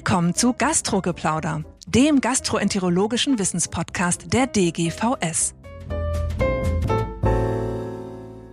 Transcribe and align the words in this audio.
Willkommen 0.00 0.34
zu 0.34 0.54
Gastrogeplauder, 0.54 1.62
dem 1.86 2.22
gastroenterologischen 2.22 3.38
Wissenspodcast 3.38 4.32
der 4.32 4.46
DGVS. 4.46 5.52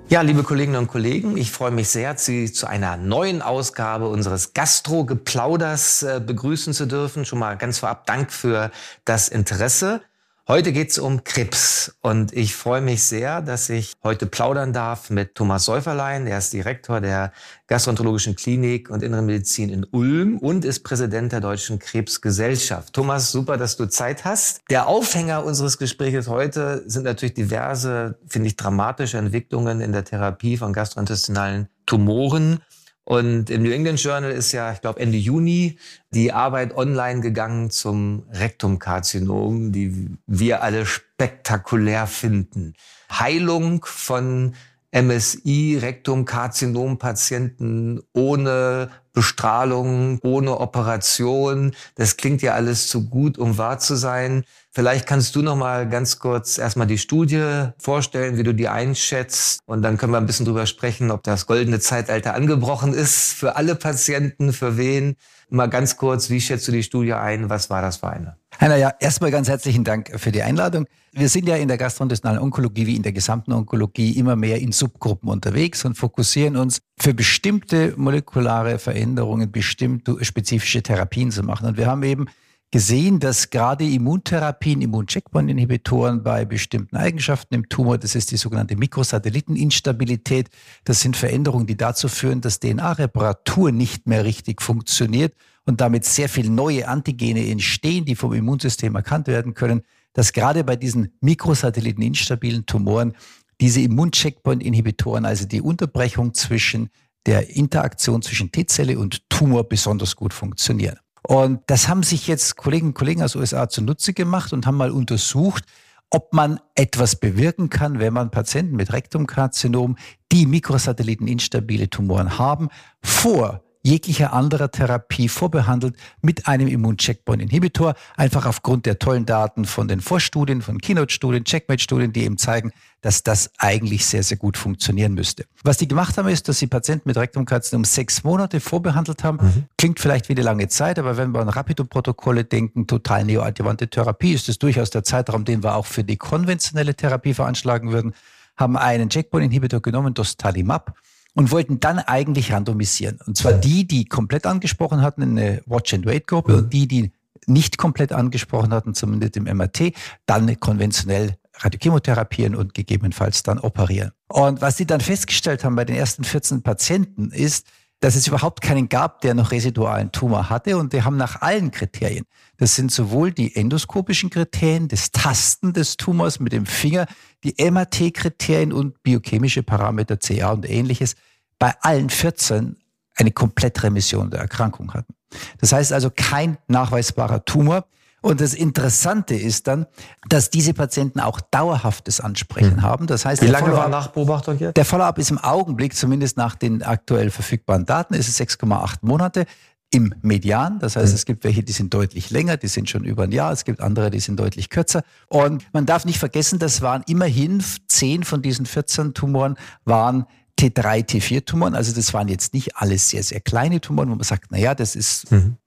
Ja, 0.10 0.20
liebe 0.24 0.44
Kolleginnen 0.44 0.76
und 0.76 0.88
Kollegen, 0.90 1.38
ich 1.38 1.52
freue 1.52 1.72
mich 1.72 1.88
sehr, 1.88 2.18
Sie 2.18 2.52
zu 2.52 2.68
einer 2.68 2.98
neuen 2.98 3.42
Ausgabe 3.42 4.10
unseres 4.10 4.54
Gastro-Geplauders 4.54 6.04
äh, 6.04 6.20
begrüßen 6.20 6.74
zu 6.74 6.86
dürfen. 6.86 7.24
Schon 7.24 7.40
mal 7.40 7.56
ganz 7.56 7.80
vorab 7.80 8.06
Dank 8.06 8.34
für 8.34 8.70
das 9.06 9.30
Interesse. 9.30 10.02
Heute 10.50 10.72
geht's 10.72 10.98
um 10.98 11.26
Krebs 11.26 11.98
und 12.00 12.32
ich 12.32 12.56
freue 12.56 12.80
mich 12.80 13.04
sehr, 13.04 13.42
dass 13.42 13.70
ich 13.70 13.92
heute 14.02 14.28
plaudern 14.28 14.72
darf 14.72 15.10
mit 15.10 15.36
Thomas 15.36 15.66
Säuferlein. 15.66 16.26
Er 16.26 16.38
ist 16.38 16.54
Direktor 16.54 17.02
der 17.02 17.34
Gastroenterologischen 17.68 18.38
Klinik 18.38 18.90
und 18.90 19.04
Innere 19.04 19.24
Medizin 19.24 19.70
in 19.70 19.86
Ulm 19.92 20.38
und 20.38 20.64
ist 20.64 20.86
Präsident 20.86 21.34
der 21.34 21.42
Deutschen 21.42 21.80
Krebsgesellschaft. 21.80 22.94
Thomas, 22.94 23.30
super, 23.30 23.58
dass 23.58 23.76
du 23.76 23.88
Zeit 23.88 24.24
hast. 24.24 24.62
Der 24.70 24.88
Aufhänger 24.88 25.44
unseres 25.44 25.78
Gesprächs 25.78 26.30
heute 26.30 26.82
sind 26.86 27.04
natürlich 27.04 27.34
diverse, 27.34 28.18
finde 28.26 28.48
ich, 28.48 28.56
dramatische 28.56 29.18
Entwicklungen 29.18 29.82
in 29.82 29.92
der 29.92 30.06
Therapie 30.06 30.56
von 30.56 30.72
gastrointestinalen 30.72 31.68
Tumoren. 31.86 32.62
Und 33.08 33.50
im 33.50 33.64
New 33.64 33.72
England 33.72 34.04
Journal 34.04 34.32
ist 34.32 34.52
ja, 34.52 34.74
ich 34.74 34.82
glaube, 34.82 35.00
Ende 35.00 35.18
Juni 35.18 35.78
die 36.14 36.34
Arbeit 36.34 36.76
online 36.76 37.22
gegangen 37.22 37.70
zum 37.70 38.24
Rektumkarzinom, 38.34 39.72
die 39.72 40.10
wir 40.26 40.62
alle 40.62 40.86
spektakulär 40.86 42.06
finden. 42.06 42.74
Heilung 43.10 43.86
von 43.86 44.56
MSI, 44.92 45.80
Rektumkarzinom-Patienten 45.82 48.02
ohne 48.12 48.90
Bestrahlung, 49.18 50.20
ohne 50.22 50.60
Operation. 50.60 51.74
Das 51.96 52.18
klingt 52.18 52.44
ja 52.44 52.54
alles 52.54 52.88
zu 52.88 53.10
gut, 53.10 53.40
um 53.40 53.58
wahr 53.58 53.80
zu 53.80 53.96
sein. 53.96 54.44
Vielleicht 54.72 55.08
kannst 55.08 55.36
du 55.36 55.42
noch 55.42 55.56
mal 55.56 55.90
ganz 55.90 56.20
kurz 56.20 56.60
erstmal 56.60 56.86
die 56.86 57.00
Studie 57.00 57.70
vorstellen, 57.80 58.38
wie 58.38 58.44
du 58.44 58.54
die 58.54 58.68
einschätzt 58.68 59.60
und 59.66 59.82
dann 59.82 59.98
können 59.98 60.14
wir 60.14 60.20
ein 60.20 60.28
bisschen 60.28 60.46
drüber 60.46 60.68
sprechen, 60.68 61.10
ob 61.10 61.24
das 61.24 61.48
goldene 61.48 61.80
Zeitalter 61.80 62.36
angebrochen 62.36 62.94
ist 62.94 63.34
für 63.34 63.56
alle 63.56 63.74
Patienten, 63.74 64.54
für 64.54 64.78
wen. 64.78 65.16
Mal 65.50 65.68
ganz 65.68 65.98
kurz, 65.98 66.30
wie 66.30 66.40
schätzt 66.40 66.68
du 66.68 66.72
die 66.72 66.84
Studie 66.84 67.14
ein? 67.14 67.50
Was 67.50 67.72
war 67.72 67.82
das 67.82 67.98
für 67.98 68.10
eine? 68.10 68.38
Heiner, 68.60 68.78
ja, 68.78 68.92
erstmal 69.00 69.30
ganz 69.30 69.48
herzlichen 69.48 69.84
Dank 69.84 70.20
für 70.20 70.32
die 70.32 70.42
Einladung. 70.42 70.88
Wir 71.12 71.30
sind 71.30 71.48
ja 71.48 71.58
in 71.58 71.68
der 71.68 71.78
gastrointestinalen 71.78 72.42
Onkologie 72.42 72.88
wie 72.88 72.96
in 72.96 73.04
der 73.04 73.12
gesamten 73.12 73.54
Onkologie 73.54 74.18
immer 74.18 74.36
mehr 74.36 74.60
in 74.60 74.72
Subgruppen 74.72 75.30
unterwegs 75.30 75.86
und 75.86 75.96
fokussieren 75.96 76.58
uns 76.58 76.80
für 76.98 77.14
bestimmte 77.14 77.94
molekulare 77.98 78.80
Veränderungen, 78.80 79.52
bestimmte 79.52 80.26
spezifische 80.26 80.82
Therapien 80.82 81.30
zu 81.30 81.44
machen. 81.44 81.68
Und 81.68 81.78
wir 81.78 81.86
haben 81.86 82.02
eben 82.02 82.26
gesehen, 82.72 83.20
dass 83.20 83.52
gerade 83.52 83.88
Immuntherapien, 83.88 84.82
Immuncheckpoint-Inhibitoren 84.82 86.24
bei 86.24 86.44
bestimmten 86.44 86.98
Eigenschaften 86.98 87.54
im 87.54 87.70
Tumor, 87.70 88.00
das 88.00 88.16
ist 88.16 88.32
die 88.32 88.38
sogenannte 88.38 88.76
Mikrosatelliteninstabilität, 88.76 90.50
das 90.84 91.02
sind 91.02 91.16
Veränderungen, 91.16 91.68
die 91.68 91.78
dazu 91.78 92.08
führen, 92.08 92.42
dass 92.42 92.60
DNA-Reparatur 92.60 93.72
nicht 93.72 94.08
mehr 94.08 94.26
richtig 94.26 94.64
funktioniert 94.64 95.36
und 95.68 95.82
damit 95.82 96.06
sehr 96.06 96.30
viele 96.30 96.50
neue 96.50 96.88
Antigene 96.88 97.48
entstehen, 97.50 98.06
die 98.06 98.16
vom 98.16 98.34
Immunsystem 98.34 98.96
erkannt 98.96 99.28
werden 99.28 99.54
können, 99.54 99.84
dass 100.14 100.34
gerade 100.34 100.64
bei 100.64 100.76
diesen 100.76 101.14
Mikrosatelliteninstabilen 101.22 102.66
Tumoren 102.66 103.14
diese 103.60 103.82
Immuncheckpoint-Inhibitoren, 103.82 105.26
also 105.26 105.46
die 105.46 105.62
Unterbrechung 105.62 106.34
zwischen 106.34 106.90
der 107.26 107.50
Interaktion 107.56 108.22
zwischen 108.22 108.52
T-Zelle 108.52 108.98
und 108.98 109.30
Tumor 109.30 109.68
besonders 109.68 110.16
gut 110.16 110.34
funktionieren. 110.34 110.98
Und 111.28 111.60
das 111.68 111.90
haben 111.90 112.04
sich 112.04 112.28
jetzt 112.28 112.56
Kolleginnen 112.56 112.92
und 112.92 112.98
Kollegen 112.98 113.22
aus 113.22 113.36
USA 113.36 113.68
zunutze 113.68 114.14
gemacht 114.14 114.54
und 114.54 114.66
haben 114.66 114.78
mal 114.78 114.92
untersucht, 114.92 115.66
ob 116.10 116.32
man 116.34 116.62
etwas 116.76 117.18
bewirken 117.18 117.70
kann, 117.70 118.00
wenn 118.00 118.14
man 118.14 118.32
Patienten 118.32 118.78
mit 118.78 118.94
Rektumkarzinom, 118.94 119.98
die 120.32 120.46
Mikrosatelliten-instabile 120.46 121.90
Tumoren 121.90 122.38
haben, 122.38 122.70
vor 123.04 123.62
jeglicher 123.88 124.34
anderer 124.34 124.70
Therapie 124.70 125.30
vorbehandelt 125.30 125.96
mit 126.22 126.48
einem 126.48 126.68
Immuncheckpoint-Inhibitor, 126.68 127.96
einfach 128.18 128.46
aufgrund 128.46 128.86
der 128.86 129.00
tollen 129.00 129.26
Daten 129.26 129.66
von 129.66 129.88
den 129.88 130.02
Vorstudien, 130.02 130.62
von 130.62 130.80
Keynote-Studien, 130.80 131.46
Checkmate-Studien, 131.46 132.12
die 132.12 132.26
eben 132.26 132.38
zeigen, 132.38 132.74
dass 133.02 133.24
das 133.24 133.50
eigentlich 133.58 134.06
sehr, 134.06 134.24
sehr 134.24 134.38
gut 134.38 134.58
funktionieren 134.58 135.14
müsste. 135.14 135.46
Was 135.64 135.78
die 135.78 135.88
gemacht 135.88 136.18
haben, 136.18 136.28
ist, 136.28 136.50
dass 136.50 136.60
sie 136.60 136.68
Patienten 136.68 137.08
mit 137.08 137.18
Rektumkarzinom 137.18 137.86
sechs 137.86 138.24
Monate 138.24 138.60
vorbehandelt 138.60 139.24
haben. 139.24 139.38
Mhm. 139.42 139.64
Klingt 139.78 140.00
vielleicht 140.00 140.28
wie 140.28 140.34
eine 140.34 140.42
lange 140.42 140.68
Zeit, 140.68 141.00
aber 141.00 141.16
wenn 141.16 141.32
wir 141.32 141.40
an 141.40 141.50
Rapido-Protokolle 141.50 142.44
denken, 142.44 142.88
total 142.88 143.24
neoadjuvante 143.24 143.88
Therapie, 143.88 144.34
ist 144.34 144.50
es 144.50 144.60
durchaus 144.60 144.90
der 144.90 145.04
Zeitraum, 145.04 145.46
den 145.46 145.64
wir 145.64 145.76
auch 145.76 145.86
für 145.86 146.04
die 146.04 146.18
konventionelle 146.18 146.94
Therapie 146.94 147.34
veranschlagen 147.34 147.92
würden, 147.92 148.14
haben 148.58 148.76
einen 148.76 149.10
Checkpoint-Inhibitor 149.10 149.82
genommen, 149.82 150.14
Dostarlimab, 150.14 150.94
und 151.38 151.52
wollten 151.52 151.80
dann 151.80 152.00
eigentlich 152.00 152.52
randomisieren. 152.52 153.20
Und 153.28 153.38
zwar 153.38 153.54
die, 153.54 153.88
die 153.88 154.06
komplett 154.06 154.48
angesprochen 154.48 155.04
hatten, 155.04 155.22
eine 155.22 155.62
Watch-and-Wait-Gruppe 155.68 156.52
mhm. 156.52 156.58
und 156.58 156.74
die, 156.74 156.88
die 156.88 157.12
nicht 157.46 157.78
komplett 157.78 158.12
angesprochen 158.12 158.74
hatten, 158.74 158.96
zumindest 158.96 159.38
im 159.38 159.44
MRT, 159.44 159.94
dann 160.26 160.60
konventionell 160.60 161.38
Radiochemotherapien 161.54 162.56
und 162.56 162.74
gegebenenfalls 162.74 163.44
dann 163.44 163.60
operieren. 163.60 164.12
Und 164.28 164.62
was 164.62 164.78
sie 164.78 164.88
dann 164.88 165.00
festgestellt 165.00 165.64
haben 165.64 165.76
bei 165.76 165.86
den 165.86 165.96
ersten 165.96 166.24
14 166.24 166.64
Patienten 166.64 167.30
ist, 167.30 167.68
dass 168.00 168.16
es 168.16 168.28
überhaupt 168.28 168.62
keinen 168.62 168.90
gab, 168.90 169.22
der 169.22 169.34
noch 169.34 169.52
residualen 169.52 170.12
Tumor 170.12 170.50
hatte. 170.50 170.78
Und 170.78 170.94
die 170.94 171.04
haben 171.04 171.18
nach 171.18 171.42
allen 171.42 171.72
Kriterien, 171.72 172.26
das 172.58 172.76
sind 172.76 172.92
sowohl 172.92 173.32
die 173.32 173.56
endoskopischen 173.56 174.30
Kriterien, 174.30 174.88
das 174.88 175.12
Tasten 175.12 175.74
des 175.74 175.98
Tumors 175.98 176.40
mit 176.40 176.54
dem 176.54 176.66
Finger, 176.66 177.06
die 177.44 177.56
MRT-Kriterien 177.60 178.74
und 178.74 179.02
biochemische 179.04 179.64
Parameter, 179.64 180.18
CA 180.18 180.52
und 180.52 180.70
ähnliches, 180.70 181.16
bei 181.60 181.74
allen 181.82 182.10
14 182.10 182.78
eine 183.16 183.32
Komplettremission 183.32 184.30
der 184.30 184.42
Erkrankung 184.42 184.94
hatten. 184.94 185.14
Das 185.60 185.74
heißt 185.74 185.92
also 185.92 186.12
kein 186.16 186.58
nachweisbarer 186.68 187.44
Tumor. 187.46 187.86
Und 188.22 188.42
das 188.42 188.54
Interessante 188.54 189.36
ist 189.36 189.68
dann, 189.68 189.86
dass 190.28 190.50
diese 190.50 190.74
Patienten 190.74 191.20
auch 191.20 191.40
dauerhaftes 191.40 192.20
Ansprechen 192.20 192.78
hm. 192.78 192.82
haben. 192.82 193.08
Das 193.08 193.26
heißt, 193.26 193.42
wie 193.42 193.48
lange 193.48 193.72
war 193.72 193.90
Nachbeobachtung 193.90 194.58
jetzt? 194.58 194.76
Der 194.76 194.86
Follow-up 194.86 195.18
ist 195.20 195.32
im 195.32 195.38
Augenblick, 195.38 195.96
zumindest 195.96 196.36
nach 196.36 196.56
den 196.56 196.82
aktuell 196.84 197.30
verfügbaren 197.30 197.86
Daten, 197.86 198.16
ist 198.16 198.28
es 198.28 198.40
6,8 198.40 198.98
Monate 199.02 199.46
im 199.92 200.14
Median. 200.22 200.80
Das 200.80 200.96
heißt, 200.96 201.10
hm. 201.10 201.16
es 201.16 201.26
gibt 201.26 201.44
welche, 201.44 201.64
die 201.64 201.72
sind 201.72 201.94
deutlich 201.94 202.30
länger, 202.30 202.58
die 202.58 202.68
sind 202.68 202.90
schon 202.90 203.04
über 203.04 203.24
ein 203.24 203.32
Jahr. 203.32 203.52
Es 203.52 203.66
gibt 203.66 203.82
andere, 203.82 204.10
die 204.10 204.20
sind 204.20 204.40
deutlich 204.40 204.70
kürzer. 204.70 205.04
Und 205.30 205.66
man 205.72 205.86
darf 205.86 206.04
nicht 206.04 206.20
vergessen, 206.20 206.60
das 206.60 206.82
waren 206.82 207.04
immerhin 207.08 207.64
10 207.88 208.24
von 208.24 208.42
diesen 208.42 208.66
14 208.66 209.14
Tumoren 209.14 209.58
waren 209.86 210.26
T3, 210.60 211.06
T4-Tumoren. 211.06 211.76
Also 211.76 211.94
das 211.94 212.14
waren 212.14 212.28
jetzt 212.28 212.54
nicht 212.54 212.78
alles 212.78 213.10
sehr, 213.10 213.24
sehr 213.24 213.40
kleine 213.40 213.82
Tumoren, 213.82 214.10
wo 214.10 214.16
man 214.16 214.24
sagt, 214.24 214.52
na 214.52 214.58
ja, 214.58 214.76
das 214.76 214.96
ist 214.96 215.32
mhm. 215.32 215.58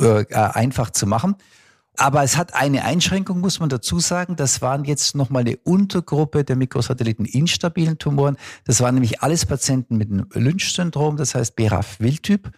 äh, 0.00 0.24
einfach 0.34 0.90
zu 0.90 1.06
machen. 1.06 1.36
Aber 1.96 2.22
es 2.22 2.36
hat 2.36 2.54
eine 2.54 2.84
Einschränkung, 2.84 3.40
muss 3.40 3.60
man 3.60 3.68
dazu 3.68 3.98
sagen. 4.00 4.36
Das 4.36 4.62
waren 4.62 4.84
jetzt 4.84 5.14
nochmal 5.14 5.42
eine 5.42 5.56
Untergruppe 5.58 6.44
der 6.44 6.56
Mikrosatelliten 6.56 7.26
instabilen 7.26 7.98
Tumoren. 7.98 8.36
Das 8.64 8.80
waren 8.80 8.94
nämlich 8.94 9.22
alles 9.22 9.44
Patienten 9.44 9.96
mit 9.96 10.10
einem 10.10 10.26
Lynch-Syndrom, 10.32 11.16
das 11.16 11.34
heißt 11.34 11.56
BRAF-Wildtyp. 11.56 12.50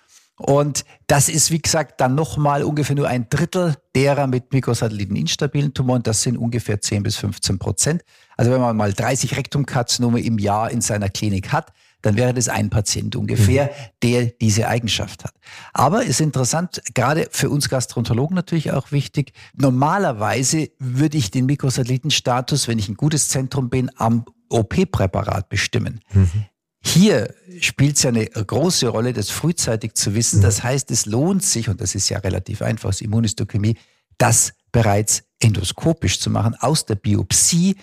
Und 0.42 0.84
das 1.06 1.28
ist, 1.28 1.50
wie 1.50 1.60
gesagt, 1.60 2.00
dann 2.00 2.14
nochmal 2.14 2.64
ungefähr 2.64 2.97
nur 2.97 3.08
ein 3.08 3.28
Drittel 3.30 3.76
derer 3.94 4.26
mit 4.26 4.53
Mikrosatelliten 4.53 5.16
instabilen 5.16 5.72
Tumoren. 5.72 6.03
Das 6.03 6.22
sind 6.22 6.36
ungefähr 6.36 6.80
10 6.80 7.03
bis 7.03 7.16
15 7.16 7.58
Prozent. 7.58 8.03
Also 8.36 8.50
wenn 8.50 8.60
man 8.60 8.76
mal 8.76 8.92
30 8.92 9.36
Rektumkarzinome 9.36 10.20
im 10.20 10.38
Jahr 10.38 10.70
in 10.70 10.80
seiner 10.80 11.08
Klinik 11.08 11.53
hat, 11.53 11.72
dann 12.03 12.16
wäre 12.16 12.34
das 12.34 12.48
ein 12.48 12.69
Patient 12.69 13.14
ungefähr, 13.16 13.66
mhm. 13.66 13.70
der 14.03 14.26
diese 14.26 14.68
Eigenschaft 14.68 15.24
hat. 15.24 15.34
Aber 15.72 16.03
ist 16.03 16.21
interessant, 16.21 16.83
gerade 16.94 17.28
für 17.30 17.48
uns 17.48 17.68
Gastroenterologen 17.68 18.34
natürlich 18.34 18.72
auch 18.72 18.91
wichtig. 18.91 19.33
Normalerweise 19.54 20.71
würde 20.78 21.16
ich 21.16 21.30
den 21.30 21.47
Mikrosatellitenstatus, 21.47 22.66
wenn 22.66 22.78
ich 22.78 22.89
ein 22.89 22.97
gutes 22.97 23.28
Zentrum 23.28 23.71
bin, 23.71 23.91
am 23.97 24.24
OP-Präparat 24.48 25.48
bestimmen. 25.48 26.00
Mhm. 26.12 26.47
Hier 26.84 27.34
spielt 27.60 27.96
es 27.96 28.02
ja 28.02 28.10
eine 28.10 28.26
große 28.26 28.88
Rolle, 28.88 29.12
das 29.12 29.30
frühzeitig 29.30 29.94
zu 29.94 30.14
wissen. 30.14 30.40
Mhm. 30.40 30.42
Das 30.42 30.62
heißt, 30.62 30.90
es 30.90 31.06
lohnt 31.06 31.44
sich, 31.44 31.68
und 31.68 31.80
das 31.80 31.94
ist 31.94 32.08
ja 32.08 32.18
relativ 32.18 32.62
einfach 32.62 32.88
aus 32.88 33.00
Immunistochemie, 33.00 33.76
das 34.18 34.52
bereits 34.72 35.22
endoskopisch 35.40 36.20
zu 36.20 36.30
machen, 36.30 36.54
aus 36.58 36.86
der 36.86 36.96
Biopsie 36.96 37.76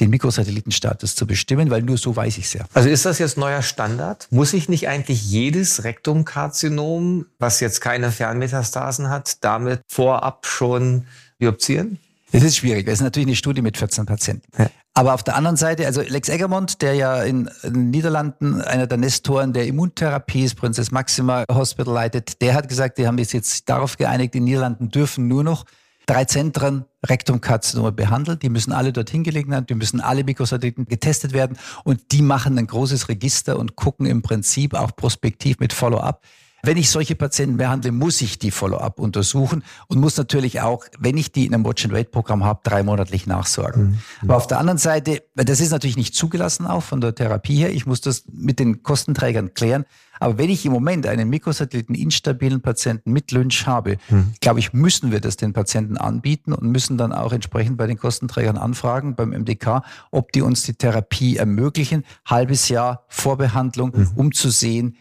den 0.00 0.10
Mikrosatellitenstatus 0.10 1.14
zu 1.14 1.26
bestimmen, 1.26 1.70
weil 1.70 1.82
nur 1.82 1.96
so 1.96 2.14
weiß 2.14 2.36
ich 2.38 2.44
es 2.44 2.52
ja. 2.52 2.66
Also 2.74 2.88
ist 2.88 3.06
das 3.06 3.18
jetzt 3.18 3.38
neuer 3.38 3.62
Standard? 3.62 4.28
Muss 4.30 4.52
ich 4.52 4.68
nicht 4.68 4.88
eigentlich 4.88 5.24
jedes 5.24 5.84
Rektumkarzinom, 5.84 7.26
was 7.38 7.60
jetzt 7.60 7.80
keine 7.80 8.12
Fernmetastasen 8.12 9.08
hat, 9.08 9.42
damit 9.42 9.80
vorab 9.88 10.46
schon 10.46 11.06
biopsieren? 11.38 11.98
Das 12.32 12.42
ist 12.42 12.56
schwierig. 12.56 12.84
Das 12.84 12.94
ist 12.94 13.02
natürlich 13.02 13.28
eine 13.28 13.36
Studie 13.36 13.62
mit 13.62 13.78
14 13.78 14.04
Patienten. 14.04 14.46
Ja. 14.58 14.68
Aber 14.96 15.12
auf 15.12 15.22
der 15.22 15.36
anderen 15.36 15.58
Seite, 15.58 15.84
also 15.84 16.00
Lex 16.00 16.30
Eggermont, 16.30 16.80
der 16.80 16.94
ja 16.94 17.22
in 17.22 17.50
den 17.62 17.90
Niederlanden 17.90 18.62
einer 18.62 18.86
der 18.86 18.96
Nestoren 18.96 19.52
der 19.52 19.66
Immuntherapie 19.66 20.44
ist, 20.44 20.54
Prinzess 20.54 20.90
Maxima 20.90 21.44
Hospital 21.52 21.92
leitet, 21.92 22.40
der 22.40 22.54
hat 22.54 22.66
gesagt, 22.66 22.96
die 22.96 23.06
haben 23.06 23.18
sich 23.18 23.34
jetzt 23.34 23.68
darauf 23.68 23.98
geeinigt, 23.98 24.32
die 24.32 24.40
Niederlanden 24.40 24.88
dürfen 24.88 25.28
nur 25.28 25.44
noch 25.44 25.66
drei 26.06 26.24
Zentren 26.24 26.86
Rektumkarzinome 27.04 27.92
behandelt. 27.92 28.42
Die 28.42 28.48
müssen 28.48 28.72
alle 28.72 28.90
dorthin 28.90 29.22
gelegen 29.22 29.54
haben, 29.54 29.66
die 29.66 29.74
müssen 29.74 30.00
alle 30.00 30.24
Mikrosatelliten 30.24 30.86
getestet 30.86 31.34
werden 31.34 31.58
und 31.84 32.12
die 32.12 32.22
machen 32.22 32.56
ein 32.58 32.66
großes 32.66 33.10
Register 33.10 33.58
und 33.58 33.76
gucken 33.76 34.06
im 34.06 34.22
Prinzip 34.22 34.72
auch 34.72 34.96
prospektiv 34.96 35.58
mit 35.58 35.74
Follow-up, 35.74 36.22
wenn 36.62 36.76
ich 36.76 36.90
solche 36.90 37.14
Patienten 37.14 37.56
behandle, 37.56 37.92
muss 37.92 38.20
ich 38.20 38.38
die 38.38 38.50
Follow-up 38.50 38.98
untersuchen 38.98 39.62
und 39.86 40.00
muss 40.00 40.16
natürlich 40.16 40.60
auch, 40.60 40.84
wenn 40.98 41.16
ich 41.16 41.32
die 41.32 41.46
in 41.46 41.54
einem 41.54 41.64
Watch-and-Wait-Programm 41.64 42.44
habe, 42.44 42.60
dreimonatlich 42.64 43.26
nachsorgen. 43.26 43.82
Mhm. 43.82 43.98
Aber 44.22 44.36
auf 44.36 44.46
der 44.46 44.58
anderen 44.58 44.78
Seite, 44.78 45.22
das 45.34 45.60
ist 45.60 45.70
natürlich 45.70 45.96
nicht 45.96 46.14
zugelassen 46.14 46.66
auch 46.66 46.82
von 46.82 47.00
der 47.00 47.14
Therapie 47.14 47.56
her. 47.56 47.72
Ich 47.72 47.86
muss 47.86 48.00
das 48.00 48.24
mit 48.32 48.58
den 48.58 48.82
Kostenträgern 48.82 49.54
klären. 49.54 49.84
Aber 50.18 50.38
wenn 50.38 50.50
ich 50.50 50.64
im 50.64 50.72
Moment 50.72 51.06
einen 51.06 51.28
Mikrosatelliten 51.28 51.94
instabilen 51.94 52.62
Patienten 52.62 53.12
mit 53.12 53.32
Lynch 53.32 53.66
habe, 53.66 53.98
mhm. 54.08 54.32
glaube 54.40 54.60
ich, 54.60 54.72
müssen 54.72 55.12
wir 55.12 55.20
das 55.20 55.36
den 55.36 55.52
Patienten 55.52 55.98
anbieten 55.98 56.52
und 56.52 56.70
müssen 56.70 56.96
dann 56.96 57.12
auch 57.12 57.32
entsprechend 57.32 57.76
bei 57.76 57.86
den 57.86 57.98
Kostenträgern 57.98 58.56
anfragen, 58.56 59.14
beim 59.14 59.30
MDK, 59.30 59.82
ob 60.10 60.32
die 60.32 60.42
uns 60.42 60.62
die 60.62 60.74
Therapie 60.74 61.36
ermöglichen, 61.36 62.04
halbes 62.24 62.68
Jahr 62.68 63.04
Vorbehandlung, 63.08 63.92
mhm. 63.94 64.10
um 64.14 64.32
zu 64.32 64.50
sehen, 64.50 64.96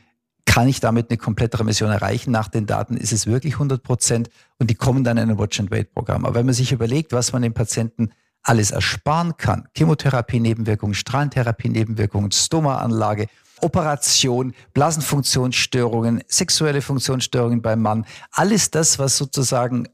kann 0.45 0.68
ich 0.68 0.80
damit 0.80 1.09
eine 1.09 1.18
komplette 1.18 1.59
Remission 1.59 1.92
erreichen? 1.92 2.31
Nach 2.31 2.47
den 2.47 2.65
Daten 2.65 2.97
ist 2.97 3.12
es 3.12 3.27
wirklich 3.27 3.53
100 3.53 3.83
Prozent 3.83 4.30
und 4.59 4.69
die 4.69 4.75
kommen 4.75 5.03
dann 5.03 5.18
in 5.18 5.30
ein 5.30 5.38
Watch-and-Wait-Programm. 5.38 6.25
Aber 6.25 6.36
wenn 6.36 6.45
man 6.45 6.56
sich 6.56 6.71
überlegt, 6.71 7.12
was 7.12 7.33
man 7.33 7.42
den 7.42 7.53
Patienten 7.53 8.12
alles 8.44 8.71
ersparen 8.71 9.38
kann, 9.38 9.68
Chemotherapie-Nebenwirkungen, 9.75 10.94
Strahlentherapie-Nebenwirkungen, 10.94 12.31
Stoma-Anlage, 12.31 13.27
Operation, 13.62 14.53
Blasenfunktionsstörungen, 14.74 16.24
sexuelle 16.27 16.81
Funktionsstörungen 16.81 17.62
beim 17.62 17.81
Mann, 17.81 18.06
alles 18.31 18.69
das, 18.69 19.00
was 19.00 19.18
sozusagen 19.18 19.88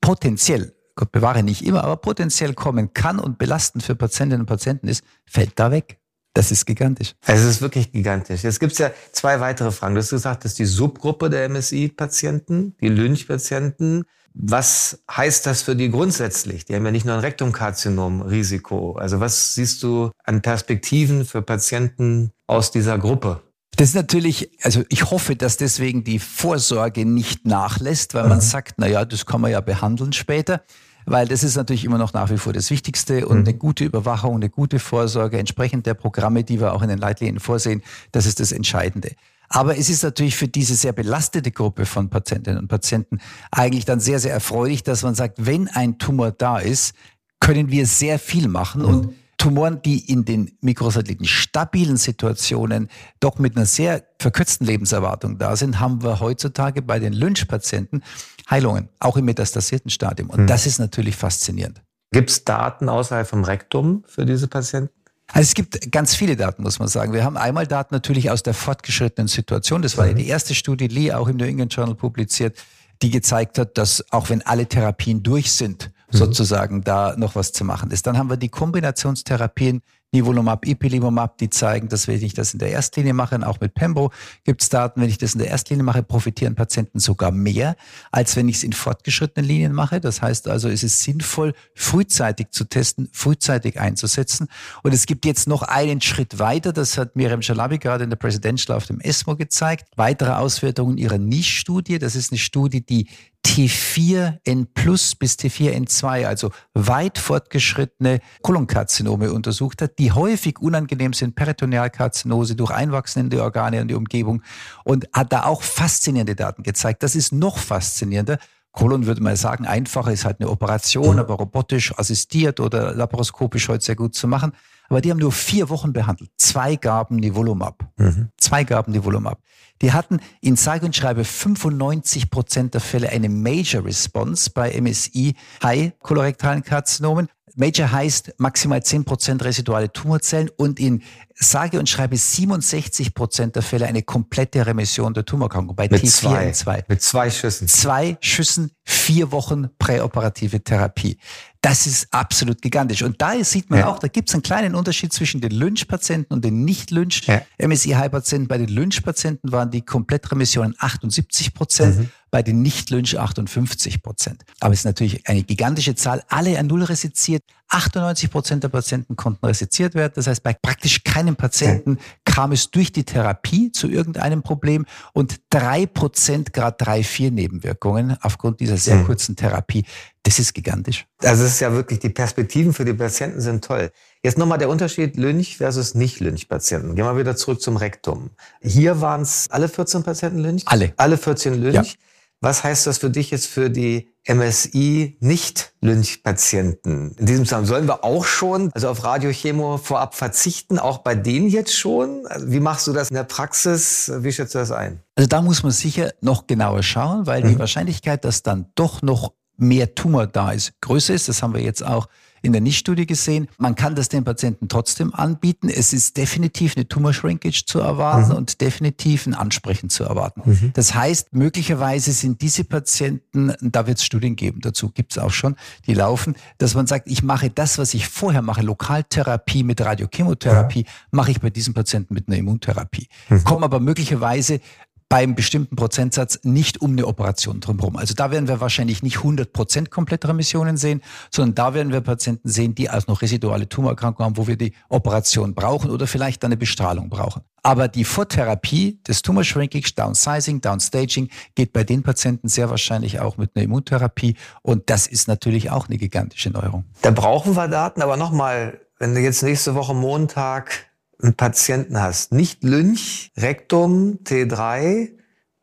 potenziell, 0.00 0.74
Gott 0.96 1.12
bewahre 1.12 1.42
nicht 1.42 1.64
immer, 1.64 1.84
aber 1.84 1.96
potenziell 1.96 2.54
kommen 2.54 2.94
kann 2.94 3.18
und 3.18 3.38
belastend 3.38 3.84
für 3.84 3.94
Patientinnen 3.94 4.42
und 4.42 4.46
Patienten 4.46 4.88
ist, 4.88 5.04
fällt 5.24 5.58
da 5.58 5.70
weg. 5.70 5.99
Das 6.34 6.52
ist 6.52 6.64
gigantisch. 6.64 7.14
Es 7.26 7.44
ist 7.44 7.60
wirklich 7.60 7.90
gigantisch. 7.90 8.44
Jetzt 8.44 8.60
gibt 8.60 8.72
es 8.72 8.78
ja 8.78 8.92
zwei 9.12 9.40
weitere 9.40 9.72
Fragen. 9.72 9.94
Du 9.94 10.00
hast 10.00 10.10
gesagt, 10.10 10.44
das 10.44 10.52
ist 10.52 10.58
die 10.60 10.64
Subgruppe 10.64 11.28
der 11.28 11.48
MSI-Patienten, 11.48 12.76
die 12.80 12.88
Lynch-Patienten. 12.88 14.04
Was 14.32 15.02
heißt 15.10 15.46
das 15.46 15.62
für 15.62 15.74
die 15.74 15.90
grundsätzlich? 15.90 16.64
Die 16.64 16.76
haben 16.76 16.84
ja 16.84 16.92
nicht 16.92 17.04
nur 17.04 17.16
ein 17.16 17.20
Rektumkarzinom-Risiko. 17.20 18.92
Also 18.92 19.18
was 19.18 19.54
siehst 19.56 19.82
du 19.82 20.12
an 20.22 20.40
Perspektiven 20.40 21.24
für 21.24 21.42
Patienten 21.42 22.30
aus 22.46 22.70
dieser 22.70 22.96
Gruppe? 22.96 23.42
Das 23.76 23.88
ist 23.88 23.94
natürlich, 23.94 24.50
also 24.62 24.84
ich 24.88 25.10
hoffe, 25.10 25.34
dass 25.34 25.56
deswegen 25.56 26.04
die 26.04 26.18
Vorsorge 26.20 27.06
nicht 27.06 27.46
nachlässt, 27.46 28.14
weil 28.14 28.28
man 28.28 28.38
mhm. 28.38 28.42
sagt, 28.42 28.74
na 28.76 28.86
ja, 28.86 29.04
das 29.04 29.26
kann 29.26 29.40
man 29.40 29.50
ja 29.50 29.60
behandeln 29.60 30.12
später 30.12 30.62
weil 31.10 31.26
das 31.26 31.42
ist 31.42 31.56
natürlich 31.56 31.84
immer 31.84 31.98
noch 31.98 32.12
nach 32.12 32.30
wie 32.30 32.38
vor 32.38 32.52
das 32.52 32.70
Wichtigste 32.70 33.26
und 33.26 33.40
mhm. 33.40 33.48
eine 33.48 33.54
gute 33.54 33.84
Überwachung, 33.84 34.36
eine 34.36 34.48
gute 34.48 34.78
Vorsorge 34.78 35.38
entsprechend 35.38 35.84
der 35.86 35.94
Programme, 35.94 36.44
die 36.44 36.60
wir 36.60 36.72
auch 36.72 36.82
in 36.82 36.88
den 36.88 36.98
Leitlinien 36.98 37.40
vorsehen, 37.40 37.82
das 38.12 38.26
ist 38.26 38.38
das 38.38 38.52
Entscheidende. 38.52 39.10
Aber 39.48 39.76
es 39.76 39.90
ist 39.90 40.04
natürlich 40.04 40.36
für 40.36 40.46
diese 40.46 40.76
sehr 40.76 40.92
belastete 40.92 41.50
Gruppe 41.50 41.84
von 41.84 42.08
Patientinnen 42.08 42.60
und 42.60 42.68
Patienten 42.68 43.18
eigentlich 43.50 43.84
dann 43.84 43.98
sehr, 43.98 44.20
sehr 44.20 44.32
erfreulich, 44.32 44.84
dass 44.84 45.02
man 45.02 45.16
sagt, 45.16 45.44
wenn 45.44 45.66
ein 45.66 45.98
Tumor 45.98 46.30
da 46.30 46.58
ist, 46.58 46.94
können 47.40 47.70
wir 47.70 47.86
sehr 47.86 48.20
viel 48.20 48.46
machen 48.46 48.84
und 48.84 49.06
mhm. 49.06 49.14
Tumoren, 49.40 49.80
die 49.80 50.10
in 50.10 50.26
den 50.26 50.52
Mikrosatelliten 50.60 51.24
stabilen 51.24 51.96
Situationen 51.96 52.88
doch 53.20 53.38
mit 53.38 53.56
einer 53.56 53.64
sehr 53.64 54.04
verkürzten 54.18 54.66
Lebenserwartung 54.66 55.38
da 55.38 55.56
sind, 55.56 55.80
haben 55.80 56.02
wir 56.02 56.20
heutzutage 56.20 56.82
bei 56.82 56.98
den 56.98 57.14
Lynch-Patienten 57.14 58.02
Heilungen, 58.50 58.90
auch 58.98 59.16
im 59.16 59.24
metastasierten 59.24 59.90
Stadium. 59.90 60.28
Und 60.28 60.40
hm. 60.40 60.46
das 60.46 60.66
ist 60.66 60.78
natürlich 60.78 61.16
faszinierend. 61.16 61.80
Gibt 62.12 62.28
es 62.28 62.44
Daten 62.44 62.90
außerhalb 62.90 63.26
vom 63.26 63.42
Rektum 63.42 64.04
für 64.06 64.26
diese 64.26 64.46
Patienten? 64.46 64.92
Also 65.32 65.46
es 65.46 65.54
gibt 65.54 65.90
ganz 65.90 66.14
viele 66.14 66.36
Daten, 66.36 66.62
muss 66.62 66.78
man 66.78 66.88
sagen. 66.88 67.14
Wir 67.14 67.24
haben 67.24 67.38
einmal 67.38 67.66
Daten 67.66 67.94
natürlich 67.94 68.30
aus 68.30 68.42
der 68.42 68.52
fortgeschrittenen 68.52 69.28
Situation. 69.28 69.80
Das 69.80 69.96
war 69.96 70.04
ja 70.04 70.12
mhm. 70.12 70.18
die 70.18 70.26
erste 70.26 70.54
Studie, 70.54 70.88
Lee, 70.88 71.12
auch 71.12 71.28
im 71.28 71.38
New 71.38 71.46
England 71.46 71.74
Journal 71.74 71.94
publiziert, 71.94 72.58
die 73.00 73.10
gezeigt 73.10 73.58
hat, 73.58 73.78
dass 73.78 74.04
auch 74.12 74.28
wenn 74.28 74.42
alle 74.42 74.66
Therapien 74.66 75.22
durch 75.22 75.50
sind, 75.50 75.92
mhm. 76.12 76.16
sozusagen 76.16 76.82
da 76.82 77.14
noch 77.16 77.34
was 77.34 77.52
zu 77.52 77.64
machen 77.64 77.90
ist. 77.90 78.06
Dann 78.06 78.18
haben 78.18 78.30
wir 78.30 78.36
die 78.36 78.48
Kombinationstherapien 78.48 79.82
Nivolumab, 80.12 80.66
Ipilimumab, 80.66 81.38
die 81.38 81.50
zeigen, 81.50 81.88
dass 81.88 82.08
wenn 82.08 82.20
ich 82.20 82.34
das 82.34 82.52
in 82.52 82.58
der 82.58 82.70
Erstlinie 82.70 83.14
mache, 83.14 83.46
auch 83.46 83.60
mit 83.60 83.74
Pembo 83.74 84.10
gibt 84.42 84.60
es 84.60 84.68
Daten, 84.68 85.00
wenn 85.00 85.08
ich 85.08 85.18
das 85.18 85.34
in 85.34 85.38
der 85.38 85.48
Erstlinie 85.48 85.84
mache, 85.84 86.02
profitieren 86.02 86.56
Patienten 86.56 86.98
sogar 86.98 87.30
mehr, 87.30 87.76
als 88.10 88.34
wenn 88.34 88.48
ich 88.48 88.56
es 88.56 88.64
in 88.64 88.72
fortgeschrittenen 88.72 89.46
Linien 89.46 89.72
mache. 89.72 90.00
Das 90.00 90.20
heißt 90.20 90.48
also, 90.48 90.68
es 90.68 90.82
ist 90.82 91.02
sinnvoll, 91.02 91.54
frühzeitig 91.76 92.48
zu 92.50 92.64
testen, 92.64 93.08
frühzeitig 93.12 93.78
einzusetzen. 93.78 94.48
Und 94.82 94.92
es 94.94 95.06
gibt 95.06 95.24
jetzt 95.26 95.46
noch 95.46 95.62
einen 95.62 96.00
Schritt 96.00 96.40
weiter, 96.40 96.72
das 96.72 96.98
hat 96.98 97.14
Miriam 97.14 97.42
Shalabi 97.42 97.78
gerade 97.78 98.02
in 98.02 98.10
der 98.10 98.16
Presidential 98.16 98.76
auf 98.76 98.86
dem 98.86 98.98
ESMO 98.98 99.36
gezeigt, 99.36 99.86
weitere 99.94 100.32
Auswertungen 100.32 100.98
ihrer 100.98 101.18
Niche-Studie. 101.18 102.00
Das 102.00 102.16
ist 102.16 102.32
eine 102.32 102.38
Studie, 102.38 102.84
die 102.84 103.06
T4N 103.44 104.66
plus 104.74 105.14
bis 105.14 105.34
T4N2, 105.34 106.26
also 106.26 106.50
weit 106.74 107.18
fortgeschrittene 107.18 108.20
Kolonkarzinome 108.42 109.32
untersucht 109.32 109.82
hat, 109.82 109.98
die 109.98 110.12
häufig 110.12 110.58
unangenehm 110.60 111.12
sind, 111.12 111.34
Peritonealkarzinose 111.34 112.54
durch 112.54 112.70
Einwachsen 112.70 113.24
in 113.24 113.30
die 113.30 113.38
Organe 113.38 113.80
und 113.80 113.88
die 113.88 113.94
Umgebung 113.94 114.42
und 114.84 115.08
hat 115.12 115.32
da 115.32 115.44
auch 115.44 115.62
faszinierende 115.62 116.36
Daten 116.36 116.62
gezeigt. 116.62 117.02
Das 117.02 117.16
ist 117.16 117.32
noch 117.32 117.58
faszinierender. 117.58 118.38
Kolon 118.72 119.06
würde 119.06 119.22
man 119.22 119.36
sagen, 119.36 119.66
einfacher 119.66 120.12
ist 120.12 120.24
halt 120.24 120.40
eine 120.40 120.48
Operation, 120.48 121.18
aber 121.18 121.34
robotisch 121.34 121.96
assistiert 121.98 122.60
oder 122.60 122.94
laparoskopisch 122.94 123.68
heute 123.68 123.84
sehr 123.84 123.96
gut 123.96 124.14
zu 124.14 124.28
machen. 124.28 124.52
Aber 124.88 125.00
die 125.00 125.10
haben 125.10 125.18
nur 125.18 125.32
vier 125.32 125.68
Wochen 125.68 125.92
behandelt. 125.92 126.30
Zwei 126.36 126.76
Gaben 126.76 127.16
Nivolumab. 127.16 127.88
Mhm. 127.96 128.28
Zwei 128.36 128.64
Gaben 128.64 128.92
Nivolumab. 128.92 129.40
Die 129.82 129.92
hatten 129.92 130.20
in 130.40 130.56
sage 130.56 130.84
und 130.84 130.94
schreibe 130.94 131.24
95 131.24 132.30
Prozent 132.30 132.74
der 132.74 132.80
Fälle 132.80 133.08
eine 133.08 133.28
Major 133.28 133.84
Response 133.84 134.50
bei 134.50 134.78
MSI 134.78 135.34
High 135.62 135.92
kolorektalen 136.00 136.62
Karzinomen. 136.62 137.28
Major 137.56 137.90
heißt 137.90 138.34
maximal 138.38 138.82
10 138.82 139.04
Prozent 139.04 139.44
residuale 139.44 139.92
Tumorzellen 139.92 140.50
und 140.56 140.78
in 140.78 141.02
sage 141.40 141.78
und 141.78 141.88
schreibe 141.88 142.16
67 142.16 143.14
Prozent 143.14 143.56
der 143.56 143.62
Fälle 143.62 143.86
eine 143.86 144.02
komplette 144.02 144.64
Remission 144.66 145.14
der 145.14 145.24
Tumorerkrankung 145.24 145.74
bei 145.74 145.88
Mit 145.90 146.02
T4 146.02 146.08
zwei. 146.08 146.52
zwei. 146.52 146.84
Mit 146.86 147.02
zwei 147.02 147.30
Schüssen. 147.30 147.66
Zwei 147.66 148.18
Schüssen, 148.20 148.72
vier 148.84 149.32
Wochen 149.32 149.70
präoperative 149.78 150.62
Therapie. 150.62 151.18
Das 151.62 151.86
ist 151.86 152.08
absolut 152.10 152.62
gigantisch. 152.62 153.02
Und 153.02 153.20
da 153.20 153.32
sieht 153.44 153.68
man 153.68 153.80
ja. 153.80 153.88
auch, 153.88 153.98
da 153.98 154.08
gibt 154.08 154.30
es 154.30 154.34
einen 154.34 154.42
kleinen 154.42 154.74
Unterschied 154.74 155.12
zwischen 155.12 155.42
den 155.42 155.50
Lynch-Patienten 155.50 156.32
und 156.32 156.42
den 156.42 156.64
Nicht-Lynch-MSI-High-Patienten. 156.64 158.48
Bei 158.48 158.56
den 158.56 158.68
Lynch-Patienten 158.68 159.52
waren 159.52 159.70
die 159.70 159.82
Komplettremissionen 159.82 160.74
78 160.78 161.52
Prozent, 161.52 161.98
mhm. 161.98 162.10
bei 162.30 162.42
den 162.42 162.62
Nicht-Lynch 162.62 163.18
58 163.18 164.02
Prozent. 164.02 164.42
Aber 164.60 164.72
es 164.72 164.80
ist 164.80 164.84
natürlich 164.86 165.28
eine 165.28 165.42
gigantische 165.42 165.94
Zahl. 165.94 166.22
Alle 166.28 166.58
an 166.58 166.66
Null 166.66 166.84
resiziert. 166.84 167.42
98 167.68 168.30
Prozent 168.30 168.64
der 168.64 168.68
Patienten 168.68 169.14
konnten 169.16 169.44
resiziert 169.44 169.94
werden. 169.94 170.12
Das 170.16 170.26
heißt, 170.26 170.42
bei 170.42 170.54
praktisch 170.54 171.04
keinem 171.04 171.29
Patienten 171.36 171.98
kam 172.24 172.52
es 172.52 172.70
durch 172.70 172.92
die 172.92 173.04
Therapie 173.04 173.72
zu 173.72 173.88
irgendeinem 173.88 174.42
Problem 174.42 174.86
und 175.12 175.40
drei 175.50 175.86
Prozent, 175.86 176.52
gerade 176.52 176.76
drei, 176.78 177.02
vier 177.02 177.30
Nebenwirkungen 177.30 178.16
aufgrund 178.20 178.60
dieser 178.60 178.76
sehr 178.76 179.02
kurzen 179.04 179.36
Therapie. 179.36 179.84
Das 180.22 180.38
ist 180.38 180.52
gigantisch. 180.52 181.06
Also 181.22 181.44
es 181.44 181.52
ist 181.52 181.60
ja 181.60 181.72
wirklich, 181.72 181.98
die 181.98 182.10
Perspektiven 182.10 182.72
für 182.72 182.84
die 182.84 182.92
Patienten 182.92 183.40
sind 183.40 183.64
toll. 183.64 183.90
Jetzt 184.22 184.36
nochmal 184.36 184.58
der 184.58 184.68
Unterschied 184.68 185.16
Lynch 185.16 185.56
versus 185.56 185.94
Nicht-Lynch-Patienten. 185.94 186.94
Gehen 186.94 187.06
wir 187.06 187.16
wieder 187.16 187.36
zurück 187.36 187.62
zum 187.62 187.76
Rektum. 187.76 188.30
Hier 188.60 189.00
waren 189.00 189.22
es 189.22 189.48
alle 189.50 189.68
14 189.68 190.02
Patienten 190.02 190.38
Lynch? 190.38 190.62
Alle. 190.66 190.92
Alle 190.98 191.16
14 191.16 191.54
Lynch. 191.54 191.74
Ja. 191.74 192.09
Was 192.42 192.64
heißt 192.64 192.86
das 192.86 192.96
für 192.96 193.10
dich 193.10 193.30
jetzt 193.30 193.46
für 193.46 193.68
die 193.68 194.08
MSI-Nicht-Lynch-Patienten? 194.26 197.14
In 197.18 197.26
diesem 197.26 197.44
Zusammenhang 197.44 197.68
sollen 197.68 197.86
wir 197.86 198.02
auch 198.02 198.24
schon, 198.24 198.70
also 198.72 198.88
auf 198.88 199.04
Radiochemo 199.04 199.76
vorab 199.76 200.14
verzichten, 200.14 200.78
auch 200.78 200.96
bei 200.98 201.14
denen 201.14 201.50
jetzt 201.50 201.76
schon? 201.76 202.26
Also 202.26 202.50
wie 202.50 202.60
machst 202.60 202.86
du 202.86 202.94
das 202.94 203.10
in 203.10 203.16
der 203.16 203.24
Praxis? 203.24 204.10
Wie 204.20 204.32
schätzt 204.32 204.54
du 204.54 204.58
das 204.58 204.72
ein? 204.72 205.02
Also 205.16 205.28
da 205.28 205.42
muss 205.42 205.62
man 205.62 205.72
sicher 205.72 206.14
noch 206.22 206.46
genauer 206.46 206.82
schauen, 206.82 207.26
weil 207.26 207.44
mhm. 207.44 207.48
die 207.48 207.58
Wahrscheinlichkeit, 207.58 208.24
dass 208.24 208.42
dann 208.42 208.70
doch 208.74 209.02
noch 209.02 209.34
mehr 209.58 209.94
Tumor 209.94 210.26
da 210.26 210.52
ist, 210.52 210.72
größer 210.80 211.12
ist. 211.12 211.28
Das 211.28 211.42
haben 211.42 211.52
wir 211.52 211.60
jetzt 211.60 211.84
auch 211.84 212.08
in 212.42 212.52
der 212.52 212.60
Nichtstudie 212.60 213.06
gesehen. 213.06 213.48
Man 213.58 213.74
kann 213.74 213.94
das 213.94 214.08
den 214.08 214.24
Patienten 214.24 214.68
trotzdem 214.68 215.14
anbieten. 215.14 215.68
Es 215.68 215.92
ist 215.92 216.16
definitiv 216.16 216.76
eine 216.76 216.88
Tumor 216.88 217.12
Shrinkage 217.12 217.64
zu 217.66 217.80
erwarten 217.80 218.30
mhm. 218.30 218.36
und 218.36 218.60
definitiv 218.60 219.26
ein 219.26 219.34
Ansprechen 219.34 219.90
zu 219.90 220.04
erwarten. 220.04 220.42
Mhm. 220.44 220.70
Das 220.74 220.94
heißt, 220.94 221.32
möglicherweise 221.32 222.12
sind 222.12 222.40
diese 222.42 222.64
Patienten, 222.64 223.52
da 223.60 223.86
wird 223.86 223.98
es 223.98 224.04
Studien 224.04 224.36
geben, 224.36 224.60
dazu 224.60 224.90
gibt 224.90 225.12
es 225.12 225.18
auch 225.18 225.32
schon, 225.32 225.56
die 225.86 225.94
laufen, 225.94 226.34
dass 226.58 226.74
man 226.74 226.86
sagt, 226.86 227.08
ich 227.08 227.22
mache 227.22 227.50
das, 227.50 227.78
was 227.78 227.94
ich 227.94 228.08
vorher 228.08 228.42
mache, 228.42 228.62
Lokaltherapie 228.62 229.62
mit 229.62 229.80
Radiochemotherapie, 229.80 230.84
ja. 230.84 230.92
mache 231.10 231.30
ich 231.30 231.40
bei 231.40 231.50
diesen 231.50 231.74
Patienten 231.74 232.14
mit 232.14 232.28
einer 232.28 232.38
Immuntherapie. 232.38 233.08
Mhm. 233.28 233.44
Komme 233.44 233.64
aber 233.64 233.80
möglicherweise 233.80 234.60
beim 235.10 235.34
bestimmten 235.34 235.74
Prozentsatz 235.74 236.38
nicht 236.44 236.80
um 236.80 236.92
eine 236.92 237.04
Operation 237.04 237.60
drumherum. 237.60 237.96
Also 237.96 238.14
da 238.14 238.30
werden 238.30 238.46
wir 238.46 238.60
wahrscheinlich 238.60 239.02
nicht 239.02 239.18
100 239.18 239.52
Prozent 239.52 239.90
komplette 239.90 240.28
Remissionen 240.28 240.76
sehen, 240.76 241.02
sondern 241.32 241.56
da 241.56 241.74
werden 241.74 241.92
wir 241.92 242.00
Patienten 242.00 242.48
sehen, 242.48 242.76
die 242.76 242.88
als 242.88 243.08
noch 243.08 243.20
residuale 243.20 243.68
Tumorerkrankungen 243.68 244.30
haben, 244.30 244.36
wo 244.36 244.46
wir 244.46 244.56
die 244.56 244.72
Operation 244.88 245.54
brauchen 245.54 245.90
oder 245.90 246.06
vielleicht 246.06 246.44
eine 246.44 246.56
Bestrahlung 246.56 247.10
brauchen. 247.10 247.42
Aber 247.64 247.88
die 247.88 248.04
Vortherapie 248.04 249.00
des 249.06 249.20
Tumor 249.22 249.42
Shrinkage, 249.42 249.92
Downsizing, 249.96 250.60
Downstaging 250.60 251.28
geht 251.56 251.72
bei 251.72 251.82
den 251.82 252.04
Patienten 252.04 252.48
sehr 252.48 252.70
wahrscheinlich 252.70 253.18
auch 253.18 253.36
mit 253.36 253.50
einer 253.56 253.64
Immuntherapie 253.64 254.36
und 254.62 254.90
das 254.90 255.08
ist 255.08 255.26
natürlich 255.26 255.72
auch 255.72 255.88
eine 255.88 255.98
gigantische 255.98 256.50
Neuerung. 256.50 256.84
Da 257.02 257.10
brauchen 257.10 257.56
wir 257.56 257.66
Daten, 257.66 258.00
aber 258.00 258.16
nochmal, 258.16 258.80
wenn 259.00 259.12
du 259.12 259.20
jetzt 259.20 259.42
nächste 259.42 259.74
Woche 259.74 259.92
Montag 259.92 260.89
einen 261.22 261.34
Patienten 261.34 262.00
hast, 262.00 262.32
nicht 262.32 262.64
Lynch, 262.64 263.32
Rektum, 263.36 264.20
T3, 264.24 265.10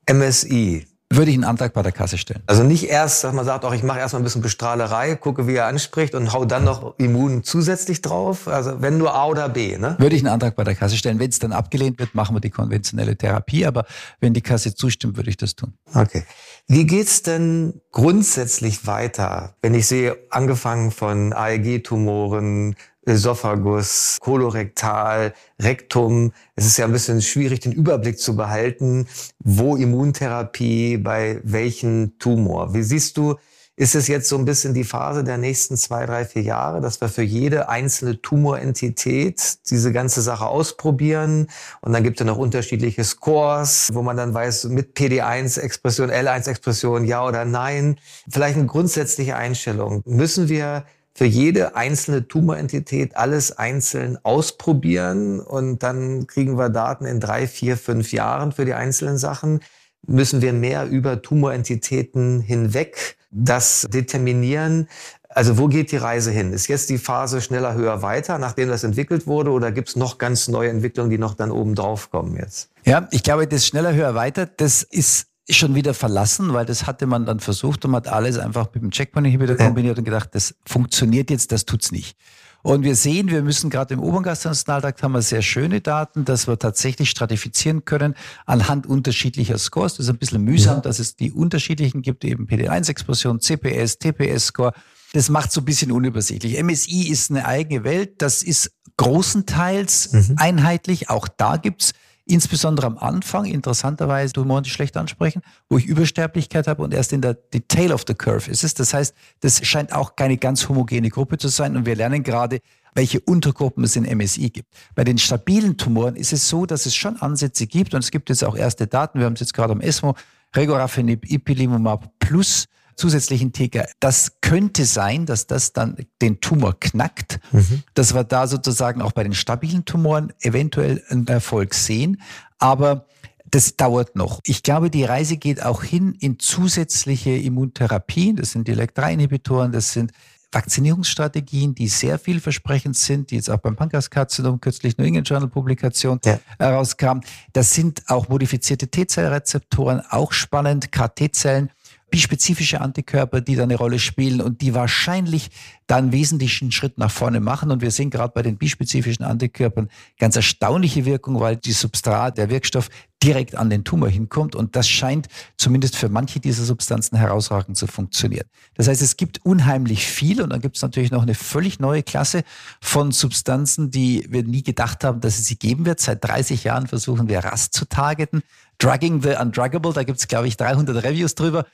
MSI. 0.10 0.88
Würde 1.10 1.32
ich 1.32 1.38
einen 1.38 1.46
Antrag 1.46 1.72
bei 1.72 1.84
der 1.84 1.94
Kasse 1.94 2.18
stellen. 2.18 2.44
Also 2.48 2.64
nicht 2.64 2.90
erst, 2.90 3.24
dass 3.24 3.34
man 3.34 3.46
sagt, 3.46 3.64
auch 3.64 3.74
ich 3.74 3.82
mache 3.82 3.98
erstmal 3.98 4.22
ein 4.22 4.26
bisschen 4.26 4.42
Bestrahlerei, 4.42 5.16
gucke, 5.16 5.48
wie 5.48 5.56
er 5.56 5.68
anspricht 5.68 6.14
und 6.16 6.34
hau 6.34 6.44
dann 6.44 6.66
noch 6.66 7.00
Immun 7.00 7.46
zusätzlich 7.46 8.02
drauf. 8.02 8.50
Also 8.50 8.82
wenn 8.82 8.98
nur 8.98 9.16
A 9.16 9.28
oder 9.28 9.48
B, 9.48 9.78
ne? 9.78 9.96
Würde 10.00 10.18
ich 10.18 10.22
einen 10.22 10.34
Antrag 10.34 10.58
bei 10.58 10.66
der 10.66 10.76
Kasse 10.76 10.98
stellen. 10.98 11.18
Wenn 11.18 11.30
es 11.30 11.40
dann 11.40 11.54
abgelehnt 11.54 11.98
wird, 12.00 12.14
machen 12.14 12.36
wir 12.36 12.42
die 12.42 12.50
konventionelle 12.50 13.16
Therapie. 13.16 13.66
Aber 13.66 13.86
wenn 14.20 14.34
die 14.34 14.42
Kasse 14.42 14.76
zustimmt, 14.76 15.16
würde 15.16 15.30
ich 15.30 15.38
das 15.38 15.56
tun. 15.56 15.76
Okay. 15.94 16.26
Wie 16.68 16.86
geht's 16.86 17.22
denn 17.22 17.80
grundsätzlich 17.94 18.86
weiter, 18.86 19.56
wenn 19.62 19.74
ich 19.76 19.88
sehe, 19.88 20.18
angefangen 20.30 20.92
von 20.92 21.32
AEG-Tumoren, 21.32 22.76
Esophagus, 23.08 24.18
Kolorektal, 24.20 25.34
Rektum. 25.62 26.34
Es 26.56 26.66
ist 26.66 26.78
ja 26.78 26.86
ein 26.86 26.92
bisschen 26.92 27.22
schwierig, 27.22 27.62
den 27.62 27.72
Überblick 27.72 28.20
zu 28.20 28.36
behalten, 28.36 29.08
wo 29.40 29.76
Immuntherapie 29.78 30.98
bei 30.98 31.40
welchen 31.44 32.20
Tumor. 32.20 32.74
Wie 32.74 32.84
siehst 32.84 33.16
du, 33.18 33.36
ist 33.80 33.94
es 33.94 34.08
jetzt 34.08 34.28
so 34.28 34.38
ein 34.38 34.44
bisschen 34.44 34.74
die 34.74 34.84
Phase 34.84 35.24
der 35.24 35.38
nächsten 35.38 35.78
zwei, 35.78 36.08
drei, 36.08 36.26
vier 36.26 36.42
Jahre, 36.42 36.82
dass 36.82 37.00
wir 37.00 37.10
für 37.10 37.22
jede 37.22 37.70
einzelne 37.70 38.20
Tumorentität 38.20 39.60
diese 39.70 39.92
ganze 39.94 40.24
Sache 40.24 40.48
ausprobieren? 40.48 41.48
Und 41.82 41.94
dann 41.94 42.04
gibt 42.04 42.20
es 42.20 42.26
noch 42.26 42.38
unterschiedliche 42.40 43.04
Scores, 43.04 43.90
wo 43.94 44.02
man 44.02 44.18
dann 44.18 44.34
weiß, 44.34 44.66
mit 44.66 44.98
PD1-Expression, 44.98 46.10
L1-Expression, 46.10 47.06
ja 47.06 47.24
oder 47.24 47.46
nein. 47.46 48.00
Vielleicht 48.28 48.58
eine 48.58 48.66
grundsätzliche 48.66 49.36
Einstellung. 49.36 50.02
Müssen 50.06 50.50
wir 50.50 50.84
für 51.18 51.26
jede 51.26 51.76
einzelne 51.76 52.28
Tumorentität 52.28 53.18
alles 53.18 53.58
einzeln 53.58 54.20
ausprobieren 54.22 55.40
und 55.40 55.82
dann 55.82 56.28
kriegen 56.28 56.60
wir 56.60 56.70
Daten 56.70 57.08
in 57.08 57.20
drei, 57.20 57.48
vier, 57.48 57.76
fünf 57.76 58.14
Jahren 58.14 58.52
für 58.52 58.66
die 58.66 58.76
einzelnen 58.76 59.18
Sachen. 59.18 59.62
Müssen 60.06 60.44
wir 60.44 60.54
mehr 60.54 60.86
über 60.86 61.24
Tumorentitäten 61.24 62.40
hinweg 62.40 63.18
das 63.32 63.88
determinieren? 63.92 64.90
Also 65.28 65.58
wo 65.58 65.68
geht 65.68 65.92
die 65.92 65.98
Reise 65.98 66.30
hin? 66.30 66.54
Ist 66.54 66.68
jetzt 66.68 66.92
die 66.92 67.00
Phase 67.00 67.42
schneller, 67.42 67.74
höher, 67.74 68.04
weiter, 68.04 68.38
nachdem 68.38 68.70
das 68.70 68.84
entwickelt 68.84 69.26
wurde, 69.26 69.50
oder 69.50 69.72
gibt 69.72 69.90
es 69.90 69.96
noch 69.96 70.20
ganz 70.20 70.48
neue 70.48 70.70
Entwicklungen, 70.70 71.10
die 71.10 71.18
noch 71.18 71.34
dann 71.34 71.50
oben 71.50 71.74
drauf 71.74 72.12
kommen 72.12 72.38
jetzt? 72.38 72.70
Ja, 72.86 73.08
ich 73.10 73.24
glaube, 73.24 73.48
das 73.48 73.66
schneller, 73.66 73.96
höher, 73.96 74.14
weiter, 74.14 74.46
das 74.46 74.84
ist 74.84 75.26
schon 75.50 75.75
wieder 75.75 75.94
verlassen, 75.94 76.54
weil 76.54 76.66
das 76.66 76.86
hatte 76.86 77.08
man 77.08 77.25
dann 77.25 77.39
versucht 77.39 77.86
und 77.86 77.92
man 77.92 78.04
hat 78.04 78.08
alles 78.12 78.38
einfach 78.38 78.68
mit 78.74 78.84
dem 78.84 78.92
Checkpoint-Inhibitor 78.92 79.56
kombiniert 79.56 79.98
und 79.98 80.04
gedacht, 80.04 80.30
das 80.34 80.56
funktioniert 80.66 81.30
jetzt, 81.30 81.51
das 81.51 81.66
tut's 81.66 81.92
nicht. 81.92 82.18
Und 82.63 82.84
wir 82.84 82.96
sehen, 82.96 83.30
wir 83.30 83.44
müssen 83.44 83.70
gerade 83.70 83.94
im 83.94 84.01
Obergastronationaltrakt 84.01 85.01
haben 85.01 85.13
wir 85.13 85.22
sehr 85.22 85.42
schöne 85.42 85.80
Daten, 85.80 86.25
dass 86.25 86.48
wir 86.48 86.60
tatsächlich 86.60 87.10
stratifizieren 87.10 87.86
können 87.86 88.16
anhand 88.46 88.88
unterschiedlicher 88.88 89.58
Scores. 89.58 89.96
Das 89.96 90.08
ist 90.08 90.10
ein 90.10 90.18
bisschen 90.18 90.44
mühsam, 90.44 90.77
ja. 90.77 90.82
dass 90.82 91.00
es 91.00 91.16
die 91.16 91.32
unterschiedlichen 91.32 92.01
gibt, 92.01 92.25
eben 92.25 92.46
PD1-Expression, 92.46 93.39
CPS, 93.39 94.00
TPS-Score. 94.00 94.74
Das 95.13 95.30
macht 95.30 95.51
so 95.51 95.62
ein 95.62 95.66
bisschen 95.66 95.92
unübersichtlich. 95.94 96.62
MSI 96.62 97.04
ist 97.04 97.32
eine 97.32 97.46
eigene 97.46 97.86
Welt. 97.86 98.22
Das 98.22 98.44
ist 98.44 98.72
großenteils 98.98 100.12
mhm. 100.12 100.36
einheitlich. 100.38 101.10
Auch 101.10 101.27
da 101.30 101.56
gibt's 101.56 101.94
insbesondere 102.28 102.88
am 102.88 102.98
Anfang, 102.98 103.46
interessanterweise, 103.46 104.34
du 104.34 104.42
Tumoren, 104.42 104.64
die 104.64 104.70
schlecht 104.70 104.98
ansprechen, 104.98 105.42
wo 105.70 105.78
ich 105.78 105.86
Übersterblichkeit 105.86 106.68
habe 106.68 106.84
und 106.84 106.94
erst 106.94 107.14
in 107.14 107.22
der 107.22 107.34
die 107.34 107.62
Tail 107.62 107.92
of 107.92 108.04
the 108.08 108.14
Curve 108.14 108.50
ist 108.50 108.64
es. 108.64 108.74
Das 108.74 108.94
heißt, 108.94 109.16
das 109.42 109.66
scheint 109.66 109.94
auch 109.94 110.16
keine 110.16 110.38
ganz 110.38 110.68
homogene 110.70 111.10
Gruppe 111.10 111.38
zu 111.38 111.48
sein 111.48 111.76
und 111.76 111.86
wir 111.86 111.96
lernen 111.96 112.24
gerade, 112.24 112.60
welche 112.94 113.20
Untergruppen 113.20 113.84
es 113.84 113.96
in 113.96 114.04
MSI 114.04 114.50
gibt. 114.50 114.70
Bei 114.96 115.04
den 115.04 115.18
stabilen 115.18 115.78
Tumoren 115.78 116.16
ist 116.16 116.34
es 116.34 116.50
so, 116.50 116.66
dass 116.66 116.86
es 116.86 116.96
schon 116.96 117.18
Ansätze 117.18 117.68
gibt 117.68 117.94
und 117.94 118.00
es 118.00 118.12
gibt 118.12 118.30
jetzt 118.30 118.44
auch 118.44 118.56
erste 118.56 118.88
Daten. 118.88 119.20
Wir 119.20 119.26
haben 119.26 119.34
es 119.34 119.40
jetzt 119.40 119.54
gerade 119.54 119.74
am 119.74 119.82
ESMO, 119.82 120.16
Regorafenib, 120.56 121.30
Ipilimumab 121.30 122.12
plus 122.20 122.66
zusätzlichen 122.98 123.54
TK. 123.54 123.86
Das 124.00 124.42
könnte 124.42 124.86
sein, 124.86 125.25
dass 125.25 125.48
das 125.48 125.72
dann 125.72 125.96
den 126.22 126.42
Tumor 126.42 126.77
knackt, 126.80 127.39
mhm. 127.51 127.84
dass 127.94 128.13
wir 128.13 128.24
da 128.24 128.48
sozusagen 128.48 129.01
auch 129.01 129.12
bei 129.12 129.24
den 129.24 129.34
stabilen 129.34 129.86
Tumoren 129.86 130.34
eventuell 130.42 131.04
einen 131.10 131.27
Erfolg 131.27 131.74
sehen. 131.74 132.22
Aber 132.58 133.06
das 133.50 133.77
dauert 133.77 134.16
noch. 134.16 134.42
Ich 134.44 134.63
glaube, 134.63 134.89
die 134.89 135.06
Reise 135.06 135.38
geht 135.38 135.63
auch 135.63 135.84
hin 135.84 136.16
in 136.20 136.39
zusätzliche 136.39 137.32
Immuntherapien. 137.32 138.36
Das 138.36 138.51
sind 138.51 138.68
die 138.68 138.74
LEC-3-Inhibitoren, 138.74 139.72
das 139.72 139.94
sind 139.94 140.12
Vakzinierungsstrategien, 140.51 141.75
die 141.75 141.88
sehr 141.88 142.18
vielversprechend 142.20 142.98
sind, 142.98 143.32
die 143.32 143.36
jetzt 143.36 143.50
auch 143.50 143.60
beim 143.60 143.75
Pankreaskarzinom 143.75 144.62
kürzlich 144.62 144.98
New 144.98 145.04
England 145.04 145.27
Journal 145.27 145.50
Publikation 145.50 146.20
ja. 146.25 146.39
herauskam. 146.58 147.20
Das 147.54 147.74
sind 147.74 148.04
auch 148.08 148.30
modifizierte 148.30 148.88
T-Zellrezeptoren, 148.88 150.01
auch 150.10 150.32
spannend, 150.32 150.92
KT-Zellen 150.92 151.70
bispezifische 152.10 152.82
Antikörper, 152.82 153.42
die 153.42 153.56
da 153.56 153.64
eine 153.64 153.76
Rolle 153.76 154.00
spielen 154.00 154.42
und 154.42 154.62
die 154.62 154.74
wahrscheinlich 154.74 155.50
da 155.88 155.98
einen 155.98 156.12
wesentlichen 156.12 156.72
Schritt 156.72 156.98
nach 156.98 157.12
vorne 157.12 157.40
machen. 157.40 157.70
Und 157.72 157.82
wir 157.82 157.92
sehen 157.92 158.10
gerade 158.10 158.34
bei 158.34 158.42
den 158.42 158.58
bispezifischen 158.58 159.26
Antikörpern 159.26 159.90
ganz 160.18 160.36
erstaunliche 160.36 161.06
Wirkung, 161.06 161.40
weil 161.40 161.58
die 161.58 161.74
Substrat, 161.74 162.38
der 162.38 162.50
Wirkstoff 162.50 162.90
direkt 163.24 163.56
an 163.56 163.70
den 163.70 163.84
Tumor 163.84 164.10
hinkommt. 164.10 164.56
Und 164.56 164.76
das 164.76 164.88
scheint 164.88 165.28
zumindest 165.58 165.96
für 165.96 166.10
manche 166.10 166.40
dieser 166.40 166.64
Substanzen 166.64 167.18
herausragend 167.18 167.78
zu 167.78 167.88
funktionieren. 167.88 168.48
Das 168.76 168.88
heißt, 168.88 169.02
es 169.02 169.18
gibt 169.18 169.46
unheimlich 169.46 170.06
viel 170.06 170.42
und 170.42 170.52
dann 170.52 170.62
gibt 170.62 170.76
es 170.76 170.82
natürlich 170.82 171.12
noch 171.12 171.24
eine 171.24 171.36
völlig 171.36 171.80
neue 171.80 172.04
Klasse 172.04 172.44
von 172.82 173.12
Substanzen, 173.12 173.92
die 173.92 174.26
wir 174.30 174.44
nie 174.44 174.64
gedacht 174.64 175.04
haben, 175.04 175.20
dass 175.22 175.40
es 175.40 175.46
sie 175.46 175.58
geben 175.58 175.86
wird. 175.86 176.00
Seit 176.00 176.24
30 176.24 176.64
Jahren 176.64 176.88
versuchen 176.88 177.28
wir 177.28 177.40
RAS 177.40 177.72
zu 177.72 177.86
targeten. 177.86 178.44
Drugging 178.78 179.22
the 179.22 179.36
Undruggable, 179.40 179.94
da 179.94 180.04
gibt 180.04 180.20
es, 180.20 180.28
glaube 180.28 180.48
ich, 180.48 180.58
300 180.58 181.04
Reviews 181.04 181.34
drüber. 181.36 181.66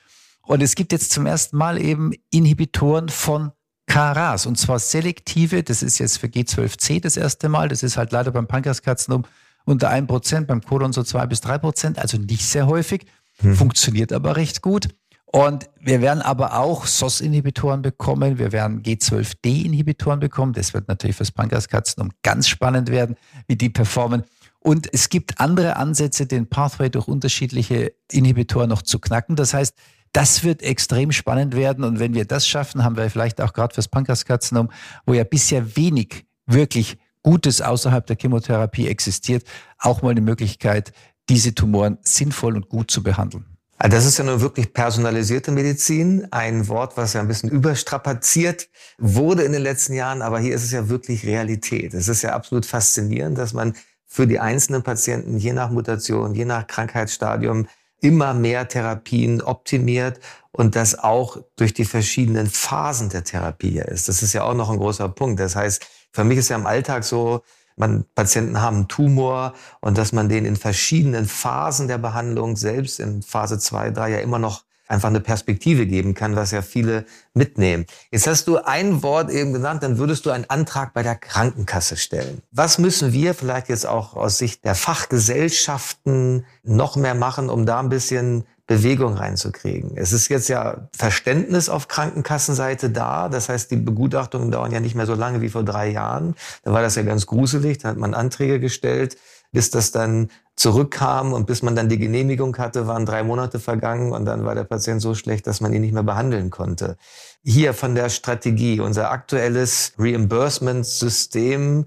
Und 0.42 0.62
es 0.62 0.74
gibt 0.74 0.92
jetzt 0.92 1.12
zum 1.12 1.26
ersten 1.26 1.56
Mal 1.56 1.80
eben 1.80 2.12
Inhibitoren 2.30 3.08
von 3.08 3.52
KRAS 3.86 4.46
und 4.46 4.56
zwar 4.56 4.78
selektive, 4.78 5.62
das 5.62 5.82
ist 5.82 5.98
jetzt 5.98 6.18
für 6.18 6.26
G12C 6.26 7.02
das 7.02 7.16
erste 7.16 7.50
Mal, 7.50 7.68
das 7.68 7.82
ist 7.82 7.96
halt 7.98 8.12
leider 8.12 8.30
beim 8.30 8.46
Pankreaskarzinom 8.46 9.24
unter 9.64 9.90
1%, 9.90 10.46
beim 10.46 10.62
Kolon 10.62 10.92
so 10.92 11.02
2 11.02 11.26
bis 11.26 11.42
3%, 11.42 11.98
also 11.98 12.18
nicht 12.18 12.46
sehr 12.46 12.66
häufig, 12.66 13.06
hm. 13.38 13.54
funktioniert 13.54 14.12
aber 14.12 14.36
recht 14.36 14.62
gut. 14.62 14.88
Und 15.26 15.68
wir 15.80 16.00
werden 16.00 16.22
aber 16.22 16.58
auch 16.60 16.86
SOS-Inhibitoren 16.86 17.82
bekommen, 17.82 18.38
wir 18.38 18.52
werden 18.52 18.82
G12D-Inhibitoren 18.82 20.20
bekommen, 20.20 20.52
das 20.52 20.74
wird 20.74 20.86
natürlich 20.86 21.16
fürs 21.16 21.32
Pankreaskarzinom 21.32 22.12
ganz 22.22 22.46
spannend 22.46 22.88
werden, 22.88 23.16
wie 23.48 23.56
die 23.56 23.68
performen. 23.68 24.22
Und 24.60 24.88
es 24.92 25.08
gibt 25.08 25.40
andere 25.40 25.76
Ansätze, 25.76 26.26
den 26.26 26.48
Pathway 26.48 26.88
durch 26.88 27.08
unterschiedliche 27.08 27.92
Inhibitoren 28.12 28.68
noch 28.68 28.82
zu 28.82 28.98
knacken. 28.98 29.34
Das 29.36 29.52
heißt, 29.54 29.74
das 30.12 30.44
wird 30.44 30.62
extrem 30.62 31.10
spannend 31.10 31.56
werden. 31.56 31.84
Und 31.84 31.98
wenn 31.98 32.14
wir 32.14 32.24
das 32.24 32.46
schaffen, 32.46 32.84
haben 32.84 32.96
wir 32.96 33.10
vielleicht 33.10 33.40
auch 33.40 33.52
gerade 33.52 33.74
fürs 33.74 33.88
Pankreaskarzinom, 33.88 34.70
wo 35.04 35.12
ja 35.12 35.24
bisher 35.24 35.76
wenig 35.76 36.24
wirklich 36.46 36.96
Gutes 37.24 37.60
außerhalb 37.60 38.06
der 38.06 38.16
Chemotherapie 38.16 38.86
existiert, 38.86 39.44
auch 39.78 40.02
mal 40.02 40.10
eine 40.10 40.20
Möglichkeit, 40.20 40.92
diese 41.28 41.54
Tumoren 41.54 41.98
sinnvoll 42.02 42.54
und 42.54 42.68
gut 42.68 42.90
zu 42.90 43.02
behandeln. 43.02 43.46
Ah, 43.78 43.88
das 43.88 44.06
ist 44.06 44.18
ja 44.18 44.24
nun 44.24 44.40
wirklich 44.40 44.72
personalisierte 44.72 45.50
Medizin, 45.50 46.28
ein 46.30 46.68
Wort, 46.68 46.96
was 46.96 47.14
ja 47.14 47.20
ein 47.20 47.28
bisschen 47.28 47.50
überstrapaziert 47.50 48.68
wurde 48.98 49.42
in 49.42 49.52
den 49.52 49.62
letzten 49.62 49.94
Jahren, 49.94 50.22
aber 50.22 50.38
hier 50.38 50.54
ist 50.54 50.62
es 50.62 50.70
ja 50.70 50.88
wirklich 50.88 51.26
Realität. 51.26 51.92
Es 51.92 52.06
ist 52.08 52.22
ja 52.22 52.34
absolut 52.34 52.66
faszinierend, 52.66 53.36
dass 53.36 53.52
man 53.52 53.74
für 54.06 54.26
die 54.26 54.38
einzelnen 54.38 54.82
Patienten 54.82 55.38
je 55.38 55.52
nach 55.52 55.70
Mutation, 55.70 56.34
je 56.34 56.44
nach 56.44 56.66
Krankheitsstadium 56.66 57.66
immer 58.00 58.34
mehr 58.34 58.68
Therapien 58.68 59.40
optimiert 59.40 60.20
und 60.52 60.76
das 60.76 60.96
auch 60.96 61.38
durch 61.56 61.74
die 61.74 61.84
verschiedenen 61.84 62.46
Phasen 62.46 63.08
der 63.08 63.24
Therapie 63.24 63.80
ist. 63.80 64.08
Das 64.08 64.22
ist 64.22 64.34
ja 64.34 64.44
auch 64.44 64.54
noch 64.54 64.70
ein 64.70 64.78
großer 64.78 65.08
Punkt. 65.08 65.40
Das 65.40 65.56
heißt, 65.56 65.84
für 66.14 66.24
mich 66.24 66.38
ist 66.38 66.48
ja 66.48 66.56
im 66.56 66.66
Alltag 66.66 67.04
so, 67.04 67.42
man, 67.76 68.04
Patienten 68.14 68.60
haben 68.60 68.76
einen 68.76 68.88
Tumor 68.88 69.52
und 69.80 69.98
dass 69.98 70.12
man 70.12 70.28
den 70.28 70.44
in 70.44 70.56
verschiedenen 70.56 71.26
Phasen 71.26 71.88
der 71.88 71.98
Behandlung, 71.98 72.56
selbst 72.56 73.00
in 73.00 73.20
Phase 73.22 73.58
2, 73.58 73.90
3 73.90 74.10
ja 74.10 74.18
immer 74.18 74.38
noch 74.38 74.62
einfach 74.86 75.08
eine 75.08 75.20
Perspektive 75.20 75.86
geben 75.86 76.14
kann, 76.14 76.36
was 76.36 76.52
ja 76.52 76.62
viele 76.62 77.04
mitnehmen. 77.32 77.86
Jetzt 78.12 78.28
hast 78.28 78.46
du 78.46 78.58
ein 78.58 79.02
Wort 79.02 79.30
eben 79.30 79.52
genannt, 79.52 79.82
dann 79.82 79.98
würdest 79.98 80.24
du 80.24 80.30
einen 80.30 80.48
Antrag 80.48 80.92
bei 80.94 81.02
der 81.02 81.16
Krankenkasse 81.16 81.96
stellen. 81.96 82.42
Was 82.52 82.78
müssen 82.78 83.12
wir 83.12 83.34
vielleicht 83.34 83.68
jetzt 83.68 83.86
auch 83.86 84.14
aus 84.14 84.38
Sicht 84.38 84.64
der 84.64 84.76
Fachgesellschaften 84.76 86.44
noch 86.62 86.94
mehr 86.94 87.14
machen, 87.14 87.48
um 87.48 87.66
da 87.66 87.80
ein 87.80 87.88
bisschen 87.88 88.44
Bewegung 88.66 89.14
reinzukriegen. 89.14 89.92
Es 89.96 90.12
ist 90.12 90.28
jetzt 90.28 90.48
ja 90.48 90.88
Verständnis 90.96 91.68
auf 91.68 91.86
Krankenkassenseite 91.88 92.88
da. 92.88 93.28
Das 93.28 93.48
heißt, 93.50 93.70
die 93.70 93.76
Begutachtungen 93.76 94.50
dauern 94.50 94.72
ja 94.72 94.80
nicht 94.80 94.94
mehr 94.94 95.06
so 95.06 95.14
lange 95.14 95.42
wie 95.42 95.50
vor 95.50 95.64
drei 95.64 95.90
Jahren. 95.90 96.34
Da 96.62 96.72
war 96.72 96.80
das 96.80 96.94
ja 96.94 97.02
ganz 97.02 97.26
gruselig. 97.26 97.78
Da 97.78 97.90
hat 97.90 97.98
man 97.98 98.14
Anträge 98.14 98.60
gestellt, 98.60 99.18
bis 99.52 99.68
das 99.70 99.92
dann 99.92 100.30
zurückkam 100.56 101.32
und 101.32 101.46
bis 101.46 101.62
man 101.62 101.76
dann 101.76 101.88
die 101.88 101.98
Genehmigung 101.98 102.56
hatte, 102.56 102.86
waren 102.86 103.04
drei 103.04 103.22
Monate 103.22 103.58
vergangen 103.58 104.12
und 104.12 104.24
dann 104.24 104.44
war 104.44 104.54
der 104.54 104.64
Patient 104.64 105.02
so 105.02 105.14
schlecht, 105.14 105.46
dass 105.46 105.60
man 105.60 105.72
ihn 105.72 105.82
nicht 105.82 105.92
mehr 105.92 106.02
behandeln 106.02 106.50
konnte. 106.50 106.96
Hier 107.42 107.74
von 107.74 107.94
der 107.94 108.08
Strategie, 108.08 108.80
unser 108.80 109.10
aktuelles 109.10 109.92
Reimbursement-System, 109.98 111.86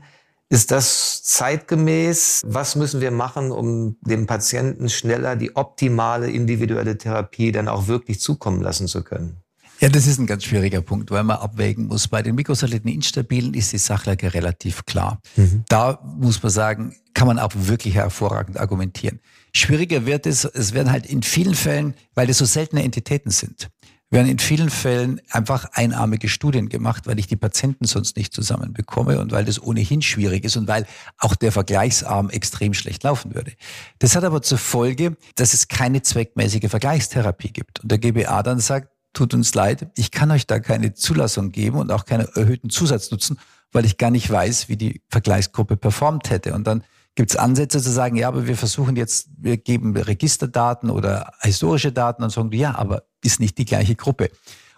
ist 0.49 0.71
das 0.71 1.23
zeitgemäß? 1.23 2.41
Was 2.45 2.75
müssen 2.75 3.01
wir 3.01 3.11
machen, 3.11 3.51
um 3.51 3.97
dem 4.01 4.27
Patienten 4.27 4.89
schneller 4.89 5.35
die 5.35 5.55
optimale 5.55 6.29
individuelle 6.29 6.97
Therapie 6.97 7.51
dann 7.51 7.67
auch 7.67 7.87
wirklich 7.87 8.19
zukommen 8.19 8.61
lassen 8.61 8.87
zu 8.87 9.03
können? 9.03 9.37
Ja, 9.79 9.89
das 9.89 10.07
ist 10.07 10.17
ein 10.17 10.25
ganz 10.25 10.43
schwieriger 10.43 10.81
Punkt, 10.81 11.11
weil 11.11 11.23
man 11.23 11.37
abwägen 11.37 11.87
muss. 11.87 12.07
Bei 12.07 12.23
den 12.23 12.33
Mikrosatelliten 12.33 12.89
Instabilen 12.89 13.53
ist 13.53 13.73
die 13.73 13.77
Sachlage 13.77 14.33
relativ 14.33 14.85
klar. 14.85 15.19
Mhm. 15.35 15.65
Da 15.69 15.99
muss 16.17 16.41
man 16.41 16.51
sagen, 16.51 16.95
kann 17.13 17.27
man 17.27 17.37
auch 17.37 17.51
wirklich 17.53 17.93
hervorragend 17.93 18.59
argumentieren. 18.59 19.19
Schwieriger 19.53 20.05
wird 20.05 20.25
es, 20.25 20.45
es 20.45 20.73
werden 20.73 20.91
halt 20.91 21.05
in 21.05 21.21
vielen 21.21 21.53
Fällen, 21.55 21.93
weil 22.15 22.25
das 22.25 22.39
so 22.39 22.45
seltene 22.45 22.83
Entitäten 22.83 23.31
sind, 23.31 23.69
werden 24.09 24.29
in 24.29 24.39
vielen 24.39 24.69
Fällen 24.69 25.21
einfach 25.31 25.65
einarmige 25.73 26.29
Studien 26.29 26.69
gemacht, 26.69 27.07
weil 27.07 27.19
ich 27.19 27.27
die 27.27 27.35
Patienten 27.35 27.85
sonst 27.85 28.15
nicht 28.15 28.33
zusammenbekomme 28.33 29.19
und 29.19 29.31
weil 29.31 29.43
das 29.43 29.61
ohnehin 29.61 30.01
schwierig 30.01 30.45
ist 30.45 30.55
und 30.55 30.67
weil 30.67 30.85
auch 31.17 31.35
der 31.35 31.51
Vergleichsarm 31.51 32.29
extrem 32.29 32.73
schlecht 32.73 33.03
laufen 33.03 33.35
würde. 33.35 33.51
Das 33.99 34.15
hat 34.15 34.23
aber 34.23 34.41
zur 34.41 34.57
Folge, 34.57 35.17
dass 35.35 35.53
es 35.53 35.67
keine 35.67 36.01
zweckmäßige 36.01 36.69
Vergleichstherapie 36.69 37.51
gibt. 37.51 37.81
Und 37.81 37.91
der 37.91 37.97
GBA 37.97 38.43
dann 38.43 38.59
sagt, 38.59 38.89
tut 39.11 39.33
uns 39.33 39.53
leid, 39.53 39.89
ich 39.95 40.11
kann 40.11 40.31
euch 40.31 40.47
da 40.47 40.59
keine 40.59 40.93
Zulassung 40.93 41.51
geben 41.51 41.77
und 41.77 41.91
auch 41.91 42.05
keine 42.05 42.29
erhöhten 42.35 42.69
Zusatznutzen, 42.69 43.39
weil 43.73 43.85
ich 43.85 43.97
gar 43.97 44.11
nicht 44.11 44.29
weiß, 44.29 44.69
wie 44.69 44.77
die 44.77 45.01
Vergleichsgruppe 45.09 45.75
performt 45.75 46.29
hätte. 46.29 46.53
Und 46.53 46.65
dann 46.65 46.83
gibt 47.17 47.31
es 47.31 47.35
Ansätze 47.35 47.81
zu 47.81 47.89
sagen, 47.89 48.15
ja, 48.15 48.27
aber 48.27 48.47
wir 48.47 48.55
versuchen 48.55 48.95
jetzt, 48.95 49.27
wir 49.37 49.57
geben 49.57 49.97
Registerdaten 49.97 50.91
oder 50.91 51.33
historische 51.41 51.91
Daten 51.91 52.23
und 52.23 52.29
sagen, 52.29 52.51
ja, 52.53 52.75
aber 52.75 53.03
ist 53.23 53.39
nicht 53.39 53.57
die 53.57 53.65
gleiche 53.65 53.95
Gruppe. 53.95 54.29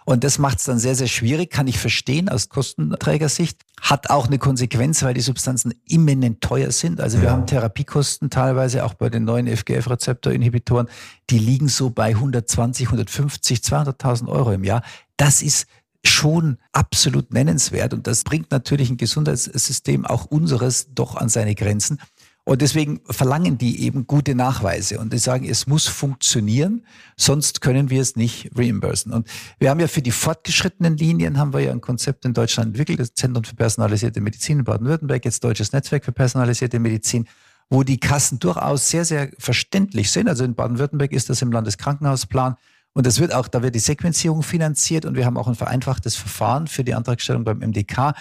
Und 0.06 0.24
das 0.24 0.38
macht 0.38 0.58
es 0.58 0.64
dann 0.64 0.78
sehr, 0.78 0.94
sehr 0.94 1.06
schwierig, 1.06 1.50
kann 1.50 1.68
ich 1.68 1.78
verstehen 1.78 2.30
aus 2.30 2.48
Kostenträgersicht. 2.48 3.60
Hat 3.82 4.08
auch 4.08 4.26
eine 4.26 4.38
Konsequenz, 4.38 5.02
weil 5.02 5.12
die 5.12 5.20
Substanzen 5.20 5.74
immanent 5.86 6.40
teuer 6.40 6.72
sind. 6.72 7.02
Also 7.02 7.18
wir 7.18 7.26
ja. 7.26 7.32
haben 7.32 7.46
Therapiekosten 7.46 8.30
teilweise 8.30 8.86
auch 8.86 8.94
bei 8.94 9.10
den 9.10 9.24
neuen 9.24 9.46
FGF-Rezeptor-Inhibitoren, 9.46 10.88
die 11.28 11.38
liegen 11.38 11.68
so 11.68 11.90
bei 11.90 12.08
120, 12.08 12.86
150, 12.86 13.58
200.000 13.58 14.28
Euro 14.28 14.52
im 14.52 14.64
Jahr. 14.64 14.82
Das 15.18 15.42
ist 15.42 15.66
schon 16.02 16.56
absolut 16.72 17.34
nennenswert 17.34 17.92
und 17.92 18.06
das 18.06 18.24
bringt 18.24 18.50
natürlich 18.50 18.88
ein 18.88 18.96
Gesundheitssystem 18.96 20.06
auch 20.06 20.24
unseres 20.24 20.88
doch 20.94 21.14
an 21.16 21.28
seine 21.28 21.54
Grenzen. 21.54 22.00
Und 22.50 22.62
deswegen 22.62 23.00
verlangen 23.08 23.58
die 23.58 23.80
eben 23.84 24.08
gute 24.08 24.34
Nachweise 24.34 24.98
und 24.98 25.12
die 25.12 25.18
sagen, 25.18 25.48
es 25.48 25.68
muss 25.68 25.86
funktionieren, 25.86 26.84
sonst 27.16 27.60
können 27.60 27.90
wir 27.90 28.02
es 28.02 28.16
nicht 28.16 28.50
reimbursen. 28.56 29.12
Und 29.12 29.28
wir 29.60 29.70
haben 29.70 29.78
ja 29.78 29.86
für 29.86 30.02
die 30.02 30.10
fortgeschrittenen 30.10 30.96
Linien 30.96 31.38
haben 31.38 31.52
wir 31.52 31.60
ja 31.60 31.70
ein 31.70 31.80
Konzept 31.80 32.24
in 32.24 32.34
Deutschland 32.34 32.70
entwickelt, 32.70 32.98
das 32.98 33.14
Zentrum 33.14 33.44
für 33.44 33.54
personalisierte 33.54 34.20
Medizin 34.20 34.58
in 34.58 34.64
Baden-Württemberg, 34.64 35.24
jetzt 35.24 35.44
Deutsches 35.44 35.72
Netzwerk 35.72 36.04
für 36.04 36.10
personalisierte 36.10 36.80
Medizin, 36.80 37.28
wo 37.68 37.84
die 37.84 38.00
Kassen 38.00 38.40
durchaus 38.40 38.88
sehr, 38.88 39.04
sehr 39.04 39.30
verständlich 39.38 40.10
sind. 40.10 40.28
Also 40.28 40.42
in 40.42 40.56
Baden-Württemberg 40.56 41.12
ist 41.12 41.30
das 41.30 41.42
im 41.42 41.52
Landeskrankenhausplan. 41.52 42.56
Und 42.94 43.06
das 43.06 43.20
wird 43.20 43.32
auch, 43.32 43.46
da 43.46 43.62
wird 43.62 43.76
die 43.76 43.78
Sequenzierung 43.78 44.42
finanziert 44.42 45.04
und 45.04 45.14
wir 45.14 45.24
haben 45.24 45.36
auch 45.36 45.46
ein 45.46 45.54
vereinfachtes 45.54 46.16
Verfahren 46.16 46.66
für 46.66 46.82
die 46.82 46.94
Antragstellung 46.94 47.44
beim 47.44 47.58
MDK 47.58 48.12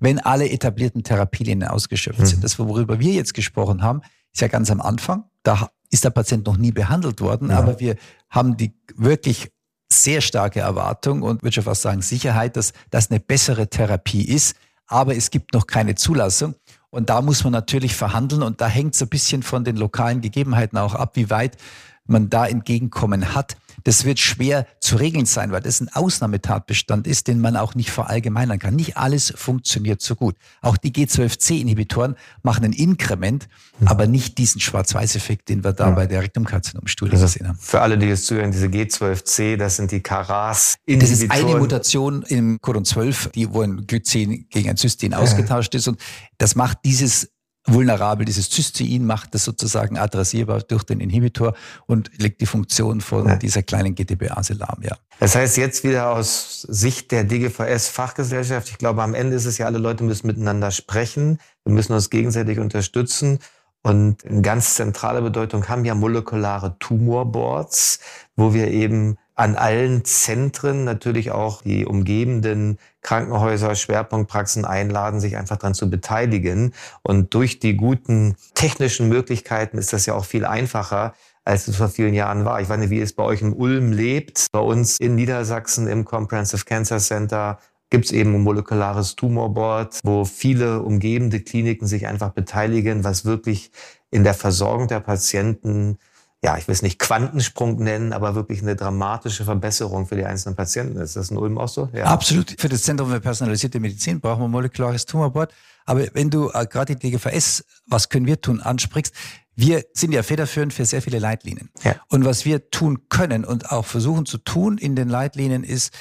wenn 0.00 0.18
alle 0.18 0.48
etablierten 0.50 1.02
Therapielinien 1.02 1.68
ausgeschöpft 1.68 2.20
mhm. 2.20 2.26
sind. 2.26 2.44
Das, 2.44 2.58
worüber 2.58 2.98
wir 3.00 3.12
jetzt 3.12 3.34
gesprochen 3.34 3.82
haben, 3.82 4.02
ist 4.32 4.40
ja 4.40 4.48
ganz 4.48 4.70
am 4.70 4.80
Anfang. 4.80 5.24
Da 5.42 5.70
ist 5.90 6.04
der 6.04 6.10
Patient 6.10 6.46
noch 6.46 6.56
nie 6.56 6.72
behandelt 6.72 7.20
worden, 7.20 7.50
ja. 7.50 7.58
aber 7.58 7.78
wir 7.80 7.96
haben 8.28 8.56
die 8.56 8.74
wirklich 8.96 9.52
sehr 9.92 10.20
starke 10.20 10.60
Erwartung 10.60 11.22
und 11.22 11.42
würde 11.42 11.54
schon 11.54 11.64
fast 11.64 11.82
sagen 11.82 12.02
Sicherheit, 12.02 12.56
dass 12.56 12.72
das 12.90 13.10
eine 13.10 13.20
bessere 13.20 13.68
Therapie 13.68 14.22
ist. 14.24 14.56
Aber 14.86 15.16
es 15.16 15.30
gibt 15.30 15.54
noch 15.54 15.66
keine 15.66 15.94
Zulassung. 15.94 16.54
Und 16.90 17.10
da 17.10 17.22
muss 17.22 17.42
man 17.42 17.52
natürlich 17.52 17.96
verhandeln 17.96 18.42
und 18.42 18.60
da 18.60 18.68
hängt 18.68 18.94
es 18.94 19.02
ein 19.02 19.08
bisschen 19.08 19.42
von 19.42 19.64
den 19.64 19.76
lokalen 19.76 20.20
Gegebenheiten 20.20 20.78
auch 20.78 20.94
ab, 20.94 21.16
wie 21.16 21.28
weit 21.28 21.56
man 22.06 22.30
da 22.30 22.46
Entgegenkommen 22.46 23.34
hat. 23.34 23.56
Das 23.82 24.04
wird 24.04 24.18
schwer 24.18 24.66
zu 24.80 24.96
regeln 24.96 25.26
sein, 25.26 25.52
weil 25.52 25.60
das 25.60 25.80
ein 25.80 25.88
Ausnahmetatbestand 25.92 27.06
ist, 27.06 27.28
den 27.28 27.40
man 27.40 27.56
auch 27.56 27.74
nicht 27.74 27.90
verallgemeinern 27.90 28.58
kann. 28.58 28.74
Nicht 28.74 28.96
alles 28.96 29.32
funktioniert 29.36 30.00
so 30.00 30.14
gut. 30.14 30.36
Auch 30.62 30.76
die 30.76 30.90
G12C-Inhibitoren 30.90 32.16
machen 32.42 32.64
ein 32.64 32.72
Inkrement, 32.72 33.48
mhm. 33.78 33.88
aber 33.88 34.06
nicht 34.06 34.38
diesen 34.38 34.60
Schwarz-Weiß-Effekt, 34.60 35.48
den 35.48 35.64
wir 35.64 35.72
da 35.72 35.88
ja. 35.88 35.94
bei 35.94 36.06
der 36.06 36.22
Rektumkarzinomstudie 36.22 37.12
also 37.12 37.24
gesehen 37.24 37.48
haben. 37.48 37.58
Für 37.60 37.82
alle, 37.82 37.98
die 37.98 38.06
jetzt 38.06 38.26
zuhören, 38.26 38.52
diese 38.52 38.66
G12C, 38.68 39.56
das 39.56 39.76
sind 39.76 39.90
die 39.90 40.00
Karas. 40.00 40.76
Das 40.86 41.10
ist 41.10 41.30
eine 41.30 41.56
Mutation 41.56 42.22
im 42.22 42.58
Codon 42.60 42.84
12, 42.84 43.30
die, 43.34 43.52
wo 43.52 43.60
ein 43.60 43.86
Glycin 43.86 44.46
gegen 44.48 44.70
ein 44.70 44.76
Cystein 44.76 45.12
ja. 45.12 45.18
ausgetauscht 45.18 45.74
ist 45.74 45.88
und 45.88 46.00
das 46.38 46.54
macht 46.54 46.78
dieses 46.84 47.28
vulnerabel. 47.66 48.24
Dieses 48.24 48.50
Cystein 48.50 49.06
macht 49.06 49.34
das 49.34 49.44
sozusagen 49.44 49.98
adressierbar 49.98 50.60
durch 50.60 50.84
den 50.84 51.00
Inhibitor 51.00 51.54
und 51.86 52.10
legt 52.18 52.40
die 52.40 52.46
Funktion 52.46 53.00
von 53.00 53.26
ja. 53.26 53.36
dieser 53.36 53.62
kleinen 53.62 53.94
GTBase 53.94 54.54
lahm. 54.54 54.78
Ja. 54.82 54.96
Das 55.20 55.34
heißt 55.34 55.56
jetzt 55.56 55.84
wieder 55.84 56.10
aus 56.10 56.62
Sicht 56.62 57.10
der 57.10 57.24
DGVS-Fachgesellschaft, 57.24 58.68
ich 58.68 58.78
glaube, 58.78 59.02
am 59.02 59.14
Ende 59.14 59.36
ist 59.36 59.46
es 59.46 59.58
ja, 59.58 59.66
alle 59.66 59.78
Leute 59.78 60.04
müssen 60.04 60.26
miteinander 60.26 60.70
sprechen. 60.70 61.38
Wir 61.64 61.72
müssen 61.72 61.92
uns 61.92 62.10
gegenseitig 62.10 62.58
unterstützen. 62.58 63.38
Und 63.82 64.24
eine 64.24 64.40
ganz 64.40 64.76
zentrale 64.76 65.20
Bedeutung 65.20 65.68
haben 65.68 65.84
ja 65.84 65.94
molekulare 65.94 66.78
Tumorboards, 66.78 68.00
wo 68.34 68.54
wir 68.54 68.68
eben 68.68 69.18
an 69.34 69.56
allen 69.56 70.04
Zentren 70.04 70.84
natürlich 70.84 71.32
auch 71.32 71.62
die 71.62 71.84
umgebenden 71.84 72.78
Krankenhäuser, 73.04 73.76
Schwerpunktpraxen 73.76 74.64
einladen, 74.64 75.20
sich 75.20 75.36
einfach 75.36 75.58
daran 75.58 75.74
zu 75.74 75.88
beteiligen. 75.88 76.74
Und 77.02 77.34
durch 77.34 77.60
die 77.60 77.76
guten 77.76 78.34
technischen 78.54 79.08
Möglichkeiten 79.08 79.78
ist 79.78 79.92
das 79.92 80.06
ja 80.06 80.14
auch 80.14 80.24
viel 80.24 80.44
einfacher, 80.44 81.14
als 81.44 81.68
es 81.68 81.76
vor 81.76 81.88
vielen 81.88 82.14
Jahren 82.14 82.44
war. 82.44 82.60
Ich 82.60 82.68
weiß 82.68 82.78
nicht, 82.78 82.90
wie 82.90 83.00
es 83.00 83.12
bei 83.12 83.22
euch 83.22 83.42
in 83.42 83.52
Ulm 83.52 83.92
lebt. 83.92 84.46
Bei 84.50 84.60
uns 84.60 84.98
in 84.98 85.14
Niedersachsen 85.14 85.86
im 85.86 86.04
Comprehensive 86.04 86.64
Cancer 86.64 86.98
Center 86.98 87.58
gibt 87.90 88.06
es 88.06 88.12
eben 88.12 88.34
ein 88.34 88.40
molekulares 88.40 89.14
Tumorboard, 89.14 90.00
wo 90.02 90.24
viele 90.24 90.80
umgebende 90.80 91.40
Kliniken 91.40 91.86
sich 91.86 92.08
einfach 92.08 92.30
beteiligen, 92.30 93.04
was 93.04 93.24
wirklich 93.24 93.70
in 94.10 94.24
der 94.24 94.34
Versorgung 94.34 94.88
der 94.88 95.00
Patienten 95.00 95.98
ja, 96.44 96.58
ich 96.58 96.68
will 96.68 96.74
es 96.74 96.82
nicht 96.82 96.98
Quantensprung 96.98 97.76
nennen, 97.76 98.12
aber 98.12 98.34
wirklich 98.34 98.60
eine 98.60 98.76
dramatische 98.76 99.44
Verbesserung 99.44 100.06
für 100.06 100.16
die 100.16 100.26
einzelnen 100.26 100.54
Patienten. 100.54 101.00
Ist 101.00 101.16
das 101.16 101.30
in 101.30 101.38
Ulm 101.38 101.56
auch 101.56 101.68
so? 101.68 101.88
Ja. 101.94 102.04
Absolut. 102.04 102.54
Für 102.58 102.68
das 102.68 102.82
Zentrum 102.82 103.08
für 103.10 103.18
personalisierte 103.18 103.80
Medizin 103.80 104.20
brauchen 104.20 104.42
wir 104.42 104.48
molekulares 104.48 105.06
Tumorboard. 105.06 105.54
Aber 105.86 106.06
wenn 106.12 106.28
du 106.28 106.50
äh, 106.52 106.66
gerade 106.66 106.96
die 106.96 107.10
DGVS, 107.10 107.64
was 107.86 108.10
können 108.10 108.26
wir 108.26 108.42
tun, 108.42 108.60
ansprichst, 108.60 109.14
wir 109.56 109.84
sind 109.94 110.12
ja 110.12 110.22
federführend 110.22 110.74
für 110.74 110.84
sehr 110.84 111.00
viele 111.00 111.18
Leitlinien. 111.18 111.70
Ja. 111.82 111.94
Und 112.08 112.26
was 112.26 112.44
wir 112.44 112.68
tun 112.70 113.08
können 113.08 113.46
und 113.46 113.70
auch 113.72 113.86
versuchen 113.86 114.26
zu 114.26 114.36
tun 114.36 114.76
in 114.76 114.96
den 114.96 115.08
Leitlinien 115.08 115.64
ist, 115.64 115.94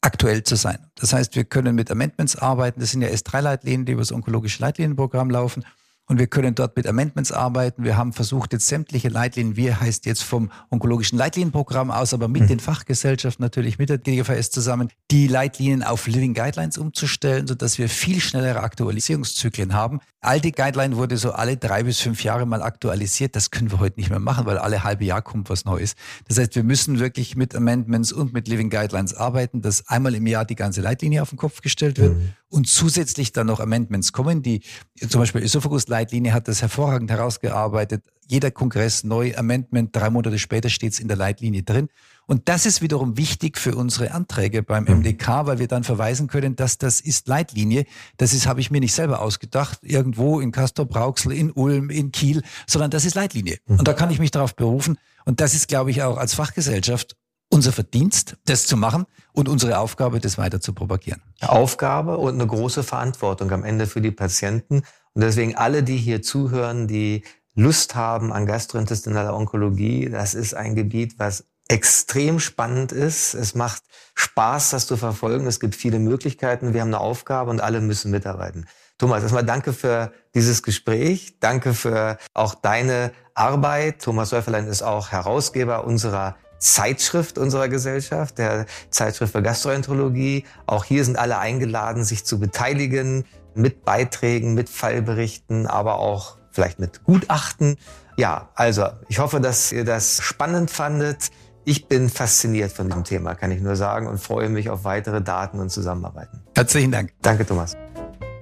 aktuell 0.00 0.44
zu 0.44 0.56
sein. 0.56 0.78
Das 0.94 1.12
heißt, 1.12 1.36
wir 1.36 1.44
können 1.44 1.74
mit 1.74 1.90
Amendments 1.90 2.36
arbeiten. 2.36 2.80
Das 2.80 2.90
sind 2.90 3.02
ja 3.02 3.08
S3-Leitlinien, 3.08 3.84
die 3.84 3.92
über 3.92 4.00
das 4.00 4.12
onkologische 4.12 4.62
Leitlinienprogramm 4.62 5.28
laufen. 5.28 5.62
Und 6.10 6.18
wir 6.18 6.26
können 6.26 6.56
dort 6.56 6.76
mit 6.76 6.88
Amendments 6.88 7.30
arbeiten. 7.30 7.84
Wir 7.84 7.96
haben 7.96 8.12
versucht, 8.12 8.52
jetzt 8.52 8.66
sämtliche 8.66 9.08
Leitlinien, 9.08 9.54
wir 9.54 9.80
heißt 9.80 10.06
jetzt 10.06 10.24
vom 10.24 10.50
onkologischen 10.68 11.16
Leitlinienprogramm 11.16 11.92
aus, 11.92 12.12
aber 12.12 12.26
mit 12.26 12.42
mhm. 12.42 12.48
den 12.48 12.58
Fachgesellschaften 12.58 13.44
natürlich 13.44 13.78
mit 13.78 13.90
der 13.90 13.98
DGVS 13.98 14.50
zusammen, 14.50 14.88
die 15.12 15.28
Leitlinien 15.28 15.84
auf 15.84 16.08
Living 16.08 16.34
Guidelines 16.34 16.78
umzustellen, 16.78 17.46
sodass 17.46 17.78
wir 17.78 17.88
viel 17.88 18.20
schnellere 18.20 18.58
Aktualisierungszyklen 18.58 19.72
haben. 19.72 20.00
Alte 20.20 20.50
Guideline 20.50 20.96
wurde 20.96 21.16
so 21.16 21.30
alle 21.30 21.56
drei 21.56 21.84
bis 21.84 22.00
fünf 22.00 22.24
Jahre 22.24 22.44
mal 22.44 22.60
aktualisiert. 22.60 23.36
Das 23.36 23.52
können 23.52 23.70
wir 23.70 23.78
heute 23.78 24.00
nicht 24.00 24.10
mehr 24.10 24.18
machen, 24.18 24.46
weil 24.46 24.58
alle 24.58 24.82
halbe 24.82 25.04
Jahr 25.04 25.22
kommt 25.22 25.48
was 25.48 25.64
Neues. 25.64 25.94
Das 26.26 26.38
heißt, 26.38 26.56
wir 26.56 26.64
müssen 26.64 26.98
wirklich 26.98 27.36
mit 27.36 27.54
Amendments 27.54 28.10
und 28.10 28.32
mit 28.32 28.48
Living 28.48 28.68
Guidelines 28.68 29.14
arbeiten, 29.14 29.62
dass 29.62 29.86
einmal 29.86 30.16
im 30.16 30.26
Jahr 30.26 30.44
die 30.44 30.56
ganze 30.56 30.80
Leitlinie 30.80 31.22
auf 31.22 31.30
den 31.30 31.38
Kopf 31.38 31.60
gestellt 31.60 32.00
wird 32.00 32.16
mhm. 32.16 32.32
Und 32.50 32.68
zusätzlich 32.68 33.32
dann 33.32 33.46
noch 33.46 33.60
Amendments 33.60 34.12
kommen. 34.12 34.42
Die 34.42 34.60
zum 35.08 35.20
Beispiel 35.20 35.42
Esophagus-Leitlinie 35.42 36.32
hat 36.32 36.48
das 36.48 36.60
hervorragend 36.60 37.10
herausgearbeitet. 37.10 38.04
Jeder 38.26 38.50
Kongress 38.50 39.02
neu 39.02 39.34
Amendment, 39.36 39.94
drei 39.94 40.10
Monate 40.10 40.38
später 40.38 40.68
steht 40.68 40.92
es 40.92 41.00
in 41.00 41.08
der 41.08 41.16
Leitlinie 41.16 41.62
drin. 41.62 41.88
Und 42.26 42.48
das 42.48 42.66
ist 42.66 42.80
wiederum 42.80 43.16
wichtig 43.16 43.58
für 43.58 43.74
unsere 43.74 44.12
Anträge 44.12 44.62
beim 44.62 44.84
MDK, 44.84 45.28
mhm. 45.28 45.46
weil 45.46 45.58
wir 45.58 45.66
dann 45.66 45.82
verweisen 45.82 46.28
können, 46.28 46.54
dass 46.54 46.78
das 46.78 47.00
ist 47.00 47.26
Leitlinie. 47.26 47.86
Das 48.18 48.32
ist, 48.32 48.46
habe 48.46 48.60
ich 48.60 48.70
mir 48.70 48.80
nicht 48.80 48.94
selber 48.94 49.20
ausgedacht, 49.20 49.80
irgendwo 49.82 50.38
in 50.40 50.52
Castor 50.52 50.86
Brauxel, 50.86 51.32
in 51.32 51.50
Ulm, 51.50 51.90
in 51.90 52.12
Kiel, 52.12 52.42
sondern 52.68 52.90
das 52.90 53.04
ist 53.04 53.14
Leitlinie. 53.14 53.58
Und 53.66 53.88
da 53.88 53.94
kann 53.94 54.10
ich 54.10 54.20
mich 54.20 54.30
darauf 54.30 54.54
berufen. 54.54 54.96
Und 55.24 55.40
das 55.40 55.54
ist, 55.54 55.66
glaube 55.66 55.90
ich, 55.90 56.02
auch 56.02 56.18
als 56.18 56.34
Fachgesellschaft 56.34 57.16
unser 57.50 57.72
Verdienst, 57.72 58.36
das 58.46 58.66
zu 58.66 58.76
machen 58.76 59.06
und 59.32 59.48
unsere 59.48 59.78
Aufgabe, 59.78 60.20
das 60.20 60.38
weiter 60.38 60.60
zu 60.60 60.72
propagieren. 60.72 61.20
Aufgabe 61.40 62.16
und 62.16 62.34
eine 62.34 62.46
große 62.46 62.82
Verantwortung 62.82 63.50
am 63.50 63.64
Ende 63.64 63.86
für 63.86 64.00
die 64.00 64.12
Patienten. 64.12 64.82
Und 65.12 65.22
deswegen 65.22 65.56
alle, 65.56 65.82
die 65.82 65.96
hier 65.96 66.22
zuhören, 66.22 66.86
die 66.86 67.24
Lust 67.54 67.94
haben 67.94 68.32
an 68.32 68.46
gastrointestinaler 68.46 69.34
Onkologie, 69.34 70.08
das 70.08 70.34
ist 70.34 70.54
ein 70.54 70.76
Gebiet, 70.76 71.18
was 71.18 71.44
extrem 71.68 72.40
spannend 72.40 72.92
ist. 72.92 73.34
Es 73.34 73.54
macht 73.54 73.82
Spaß, 74.14 74.70
das 74.70 74.86
zu 74.86 74.96
verfolgen. 74.96 75.46
Es 75.46 75.60
gibt 75.60 75.76
viele 75.76 75.98
Möglichkeiten. 75.98 76.74
Wir 76.74 76.80
haben 76.80 76.88
eine 76.88 77.00
Aufgabe 77.00 77.50
und 77.50 77.60
alle 77.60 77.80
müssen 77.80 78.10
mitarbeiten. 78.10 78.66
Thomas, 78.98 79.22
erstmal 79.22 79.46
danke 79.46 79.72
für 79.72 80.12
dieses 80.34 80.62
Gespräch. 80.62 81.38
Danke 81.40 81.72
für 81.72 82.18
auch 82.34 82.54
deine 82.54 83.12
Arbeit. 83.34 84.02
Thomas 84.02 84.30
Säuferlein 84.30 84.66
ist 84.66 84.82
auch 84.82 85.10
Herausgeber 85.10 85.84
unserer 85.84 86.36
Zeitschrift 86.60 87.38
unserer 87.38 87.68
Gesellschaft, 87.68 88.38
der 88.38 88.66
Zeitschrift 88.90 89.32
für 89.32 89.42
Gastroenterologie. 89.42 90.44
Auch 90.66 90.84
hier 90.84 91.04
sind 91.04 91.18
alle 91.18 91.38
eingeladen, 91.38 92.04
sich 92.04 92.24
zu 92.24 92.38
beteiligen 92.38 93.24
mit 93.54 93.84
Beiträgen, 93.84 94.54
mit 94.54 94.68
Fallberichten, 94.68 95.66
aber 95.66 95.98
auch 95.98 96.36
vielleicht 96.52 96.78
mit 96.78 97.02
Gutachten. 97.04 97.76
Ja, 98.16 98.50
also 98.54 98.86
ich 99.08 99.18
hoffe, 99.18 99.40
dass 99.40 99.72
ihr 99.72 99.84
das 99.84 100.22
spannend 100.22 100.70
fandet. 100.70 101.30
Ich 101.64 101.88
bin 101.88 102.08
fasziniert 102.08 102.72
von 102.72 102.88
dem 102.88 103.04
Thema, 103.04 103.34
kann 103.34 103.50
ich 103.50 103.60
nur 103.60 103.76
sagen, 103.76 104.06
und 104.06 104.18
freue 104.18 104.48
mich 104.48 104.70
auf 104.70 104.84
weitere 104.84 105.20
Daten 105.20 105.58
und 105.58 105.70
Zusammenarbeiten. 105.70 106.42
Herzlichen 106.54 106.90
Dank. 106.90 107.12
Danke, 107.22 107.46
Thomas. 107.46 107.76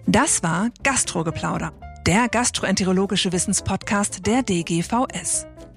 Das 0.06 0.42
war 0.42 0.68
Gastrogeplauder, 0.82 1.72
der 2.06 2.28
gastroenterologische 2.28 3.32
Wissenspodcast 3.32 4.26
der 4.26 4.42
DGVS. 4.42 5.46